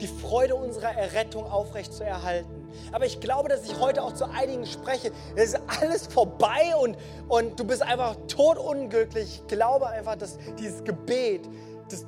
die 0.00 0.06
Freude 0.06 0.54
unserer 0.54 0.94
Errettung 0.96 1.44
aufrecht 1.44 1.92
zu 1.92 2.04
erhalten. 2.04 2.63
Aber 2.92 3.06
ich 3.06 3.20
glaube, 3.20 3.48
dass 3.48 3.64
ich 3.64 3.78
heute 3.78 4.02
auch 4.02 4.12
zu 4.12 4.24
einigen 4.30 4.66
spreche. 4.66 5.12
Es 5.36 5.54
ist 5.54 5.60
alles 5.80 6.06
vorbei 6.06 6.74
und, 6.80 6.96
und 7.28 7.58
du 7.58 7.64
bist 7.64 7.82
einfach 7.82 8.16
totunglücklich. 8.28 9.42
Ich 9.42 9.46
glaube 9.46 9.88
einfach, 9.88 10.16
dass 10.16 10.38
dieses 10.58 10.84
Gebet 10.84 11.48
des, 11.90 12.06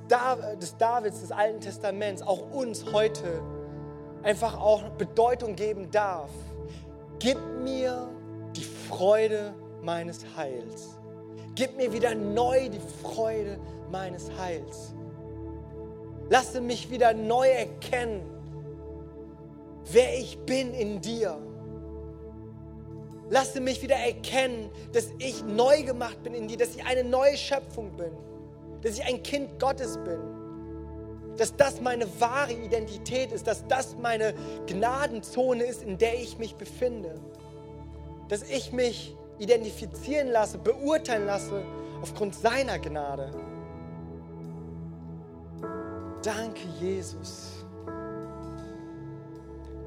des 0.61 0.77
Davids, 0.77 1.21
des 1.21 1.33
Alten 1.33 1.61
Testaments, 1.61 2.23
auch 2.23 2.51
uns 2.53 2.93
heute 2.93 3.43
einfach 4.23 4.61
auch 4.61 4.83
Bedeutung 4.91 5.55
geben 5.57 5.91
darf. 5.91 6.31
Gib 7.19 7.39
mir 7.63 8.09
die 8.57 8.65
Freude 8.65 9.55
meines 9.83 10.25
Heils. 10.37 10.99
Gib 11.55 11.77
mir 11.77 11.93
wieder 11.93 12.15
neu 12.15 12.69
die 12.69 12.81
Freude 13.03 13.59
meines 13.91 14.31
Heils. 14.39 14.95
Lasse 16.29 16.61
mich 16.61 16.91
wieder 16.91 17.15
neu 17.15 17.49
erkennen, 17.49 18.23
wer 19.93 20.19
ich 20.19 20.39
bin 20.41 20.75
in 20.75 21.01
dir. 21.01 21.39
Lasse 23.29 23.61
mich 23.61 23.83
wieder 23.83 23.97
erkennen, 23.97 24.71
dass 24.93 25.09
ich 25.19 25.45
neu 25.45 25.83
gemacht 25.83 26.23
bin 26.23 26.35
in 26.35 26.47
dir, 26.49 26.57
dass 26.57 26.77
ich 26.77 26.85
eine 26.85 27.03
neue 27.03 27.37
Schöpfung 27.37 27.91
bin, 27.97 28.13
dass 28.83 28.99
ich 28.99 29.05
ein 29.05 29.23
Kind 29.23 29.59
Gottes 29.59 29.99
bin, 29.99 30.21
dass 31.37 31.57
das 31.57 31.81
meine 31.81 32.07
wahre 32.21 32.53
Identität 32.53 33.33
ist, 33.33 33.47
dass 33.47 33.67
das 33.67 33.97
meine 33.97 34.33
Gnadenzone 34.67 35.65
ist, 35.65 35.83
in 35.83 35.99
der 35.99 36.15
ich 36.21 36.39
mich 36.39 36.55
befinde, 36.55 37.21
dass 38.29 38.43
ich 38.43 38.73
mich 38.73 39.17
identifizieren 39.39 40.29
lasse, 40.29 40.59
beurteilen 40.59 41.27
lasse 41.27 41.63
aufgrund 42.01 42.35
seiner 42.35 42.79
Gnade. 42.79 43.33
Danke, 46.23 46.63
Jesus. 46.81 47.56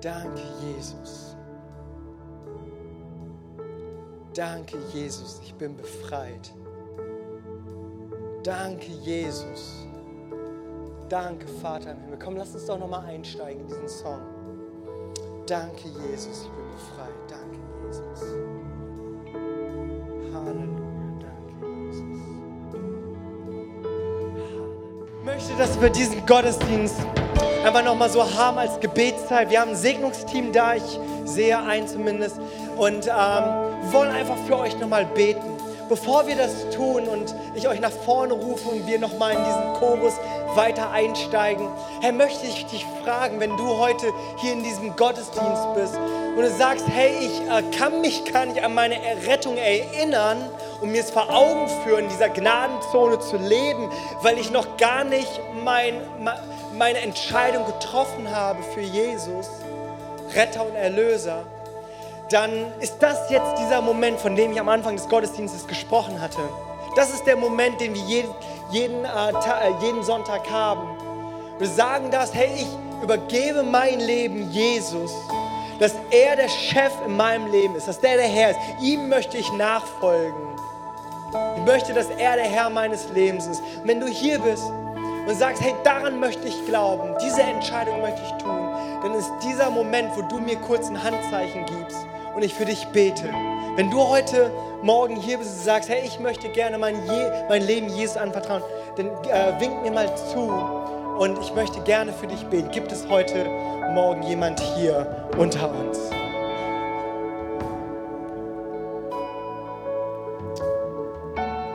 Danke, 0.02 0.42
Jesus. 0.62 1.36
Danke, 4.34 4.78
Jesus, 4.94 5.42
ich 5.44 5.54
bin 5.56 5.76
befreit. 5.76 6.54
Danke, 8.44 8.92
Jesus. 9.04 9.86
Danke, 11.10 11.48
Vater 11.48 11.92
im 11.92 12.00
Himmel. 12.02 12.20
Komm, 12.24 12.38
lass 12.38 12.54
uns 12.54 12.66
doch 12.66 12.80
nochmal 12.80 13.06
einsteigen 13.06 13.62
in 13.62 13.68
diesen 13.68 13.90
Song. 13.90 14.22
Danke, 15.46 15.90
Jesus, 16.10 16.44
ich 16.44 16.52
bin 16.52 16.72
befreit. 16.72 17.16
Danke, 17.28 17.58
Jesus. 17.86 18.22
Halleluja, 20.34 21.20
danke, 21.20 21.66
Jesus. 21.88 22.30
Halleluja. 22.74 23.60
Ich 25.20 25.26
möchte, 25.26 25.58
dass 25.58 25.82
wir 25.82 25.90
diesen 25.90 26.26
Gottesdienst 26.26 27.02
einfach 27.66 27.84
nochmal 27.84 28.10
so 28.10 28.24
haben 28.36 28.58
als 28.58 28.80
Gebetszeit. 28.80 29.50
Wir 29.50 29.62
haben 29.62 29.72
ein 29.72 29.76
Segnungsteam 29.76 30.54
da, 30.54 30.76
ich 30.76 31.00
sehe 31.26 31.58
einen 31.60 31.88
zumindest. 31.88 32.38
Und 32.78 33.08
ähm, 33.08 33.92
wollen 33.92 34.12
einfach 34.12 34.38
für 34.48 34.58
euch 34.58 34.78
nochmal 34.80 35.06
beten. 35.06 35.58
Bevor 35.90 36.28
wir 36.28 36.36
das 36.36 36.70
tun 36.70 37.08
und 37.08 37.34
ich 37.56 37.68
euch 37.68 37.80
nach 37.80 37.92
vorne 37.92 38.34
rufe 38.34 38.70
und 38.70 38.86
wir 38.86 39.00
nochmal 39.00 39.32
in 39.32 39.44
diesen 39.44 39.74
Chorus 39.74 40.14
weiter 40.54 40.92
einsteigen, 40.92 41.68
Herr, 42.02 42.12
möchte 42.12 42.46
ich 42.46 42.68
dich 42.68 42.86
fragen, 43.04 43.40
wenn 43.40 43.58
du 43.58 43.78
heute 43.78 44.06
hier 44.38 44.54
in 44.54 44.64
diesem 44.64 44.96
Gottesdienst 44.96 45.74
bist 45.74 45.96
und 45.96 46.44
du 46.44 46.52
sagst, 46.52 46.86
hey, 46.88 47.12
ich 47.20 47.42
äh, 47.42 47.64
kann 47.76 48.02
mich 48.02 48.24
gar 48.32 48.46
nicht 48.46 48.64
an 48.64 48.76
meine 48.76 49.04
Errettung 49.04 49.58
erinnern 49.58 50.38
und 50.80 50.92
mir 50.92 51.02
es 51.02 51.10
vor 51.10 51.28
Augen 51.34 51.68
führen, 51.84 52.04
in 52.04 52.10
dieser 52.10 52.30
Gnadenzone 52.30 53.20
zu 53.20 53.38
leben, 53.38 53.90
weil 54.22 54.38
ich 54.38 54.52
noch 54.52 54.78
gar 54.78 55.04
nicht 55.04 55.42
mein, 55.66 55.96
mein 56.20 56.38
meine 56.78 57.00
Entscheidung 57.00 57.66
getroffen 57.66 58.30
habe 58.34 58.62
für 58.74 58.82
Jesus, 58.82 59.50
Retter 60.36 60.66
und 60.66 60.76
Erlöser, 60.76 61.44
dann 62.30 62.52
ist 62.80 62.98
das 63.00 63.30
jetzt 63.30 63.58
dieser 63.60 63.82
Moment, 63.82 64.20
von 64.20 64.36
dem 64.36 64.52
ich 64.52 64.60
am 64.60 64.70
Anfang 64.70 64.96
des 64.96 65.10
Gottesdienstes 65.10 65.68
gesprochen 65.68 66.22
hatte. 66.22 66.42
Das 66.96 67.12
ist 67.12 67.26
der 67.26 67.36
Moment, 67.36 67.82
den 67.82 67.94
wir 67.94 68.02
jeden, 68.04 68.30
jeden, 68.72 69.06
äh, 69.06 69.08
äh, 69.08 69.74
jeden 69.82 70.04
Sonntag 70.04 70.50
haben. 70.50 70.88
Wir 71.58 71.68
sagen 71.68 72.12
das, 72.12 72.34
hey, 72.34 72.50
ich 72.56 72.68
übergebe 73.04 73.64
mein 73.64 74.00
Leben 74.00 74.52
Jesus, 74.52 75.12
dass 75.80 75.94
er 76.12 76.36
der 76.36 76.50
Chef 76.50 76.92
in 77.06 77.16
meinem 77.16 77.52
Leben 77.52 77.76
ist, 77.76 77.88
dass 77.88 78.00
der 78.00 78.18
der 78.18 78.28
Herr 78.28 78.52
ist. 78.52 78.60
Ihm 78.82 79.10
möchte 79.10 79.38
ich 79.38 79.52
nachfolgen. 79.54 80.50
Ich 81.58 81.64
möchte, 81.64 81.94
dass 81.94 82.10
er 82.10 82.36
der 82.36 82.46
Herr 82.46 82.70
meines 82.70 83.10
Lebens 83.10 83.48
ist. 83.48 83.62
Und 83.62 83.88
wenn 83.88 84.00
du 84.00 84.08
hier 84.08 84.40
bist 84.40 84.64
und 85.30 85.38
sagst, 85.38 85.62
hey, 85.62 85.76
daran 85.84 86.20
möchte 86.20 86.48
ich 86.48 86.66
glauben, 86.66 87.16
diese 87.24 87.44
Entscheidung 87.44 88.02
möchte 88.02 88.20
ich 88.26 88.44
tun, 88.44 88.68
dann 89.04 89.14
ist 89.14 89.32
dieser 89.44 89.70
Moment, 89.70 90.10
wo 90.16 90.24
du 90.24 90.40
mir 90.40 90.56
kurz 90.56 90.90
ein 90.90 91.02
Handzeichen 91.02 91.68
gibst 91.68 91.98
und 92.36 92.44
ich 92.44 92.56
für 92.56 92.66
dich 92.66 92.88
bete. 92.88 93.30
Wenn 93.76 93.92
du 93.92 94.00
heute 94.00 94.52
Morgen 94.82 95.16
hier 95.16 95.38
bist 95.38 95.52
und 95.52 95.64
sagst, 95.64 95.88
hey, 95.88 96.02
ich 96.04 96.20
möchte 96.20 96.50
gerne 96.50 96.80
mein, 96.80 96.96
Je 97.06 97.32
mein 97.48 97.62
Leben 97.62 97.90
Jesus 97.90 98.18
anvertrauen, 98.18 98.64
dann 98.96 99.08
äh, 99.30 99.60
wink 99.60 99.84
mir 99.84 99.92
mal 99.92 100.14
zu 100.16 100.50
und 101.20 101.38
ich 101.40 101.54
möchte 101.54 101.80
gerne 101.82 102.12
für 102.12 102.26
dich 102.26 102.44
beten. 102.48 102.72
Gibt 102.72 102.92
es 102.92 103.08
heute 103.08 103.46
Morgen 103.94 104.24
jemand 104.24 104.60
hier 104.60 105.30
unter 105.38 105.70
uns? 105.70 106.00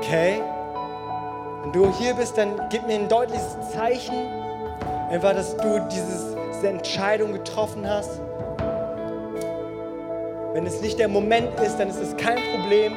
Okay? 0.01 0.43
Wenn 1.75 1.83
du 1.83 1.93
hier 1.99 2.15
bist, 2.15 2.39
dann 2.39 2.69
gib 2.71 2.87
mir 2.87 2.95
ein 2.95 3.09
deutliches 3.09 3.57
Zeichen, 3.73 4.15
einfach, 5.11 5.35
dass 5.35 5.57
du 5.57 5.81
dieses, 5.91 6.37
diese 6.55 6.69
Entscheidung 6.69 7.33
getroffen 7.33 7.85
hast. 7.89 8.21
Wenn 10.53 10.65
es 10.67 10.81
nicht 10.81 11.01
der 11.01 11.09
Moment 11.09 11.49
ist, 11.59 11.77
dann 11.79 11.89
ist 11.89 11.99
es 11.99 12.17
kein 12.17 12.39
Problem. 12.53 12.93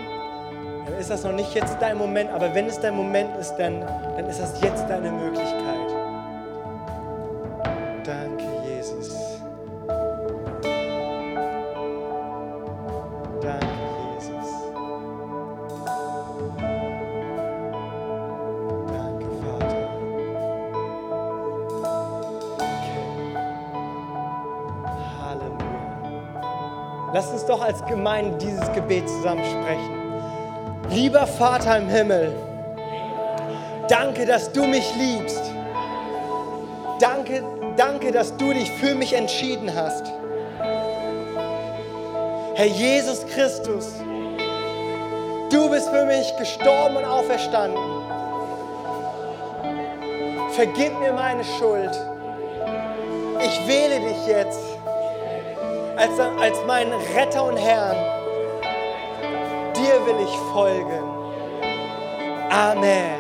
Dann 0.86 0.96
ist 1.00 1.10
das 1.10 1.24
noch 1.24 1.32
nicht 1.32 1.56
jetzt 1.56 1.76
dein 1.80 1.98
Moment, 1.98 2.30
aber 2.30 2.54
wenn 2.54 2.68
es 2.68 2.80
dein 2.80 2.96
Moment 2.96 3.36
ist, 3.38 3.56
dann, 3.56 3.82
dann 3.82 4.28
ist 4.28 4.40
das 4.40 4.62
jetzt 4.62 4.88
deine 4.88 5.12
Möglichkeit. 5.12 5.77
Als 27.68 27.86
Gemeinde 27.86 28.38
dieses 28.38 28.72
Gebet 28.72 29.10
zusammen 29.10 29.44
sprechen. 29.44 30.02
Lieber 30.90 31.28
Vater 31.28 31.78
im 31.78 31.90
Himmel, 31.90 32.34
danke, 33.90 34.26
dass 34.26 34.54
du 34.54 34.66
mich 34.66 34.90
liebst. 34.96 35.42
Danke, 37.02 37.44
danke, 37.76 38.14
dass 38.14 38.36
du 38.38 38.54
dich 38.54 38.72
für 38.72 38.96
mich 38.96 39.12
entschieden 39.12 39.70
hast. 39.76 40.06
Herr 42.56 42.68
Jesus 42.68 43.26
Christus, 43.28 43.92
du 45.52 45.70
bist 45.70 45.90
für 45.90 46.06
mich 46.06 46.38
gestorben 46.38 46.96
und 46.96 47.04
auferstanden. 47.04 47.84
Vergib 50.52 50.98
mir 51.02 51.12
meine 51.12 51.44
Schuld. 51.44 51.92
Ich 53.42 53.68
wähle 53.68 54.00
dich 54.00 54.26
jetzt 54.26 54.77
als, 55.98 56.20
als 56.20 56.64
meinen 56.66 56.94
Retter 56.94 57.44
und 57.44 57.58
Herrn. 57.58 57.98
Dir 59.76 60.06
will 60.06 60.24
ich 60.24 60.38
folgen. 60.54 61.04
Amen. 62.50 63.17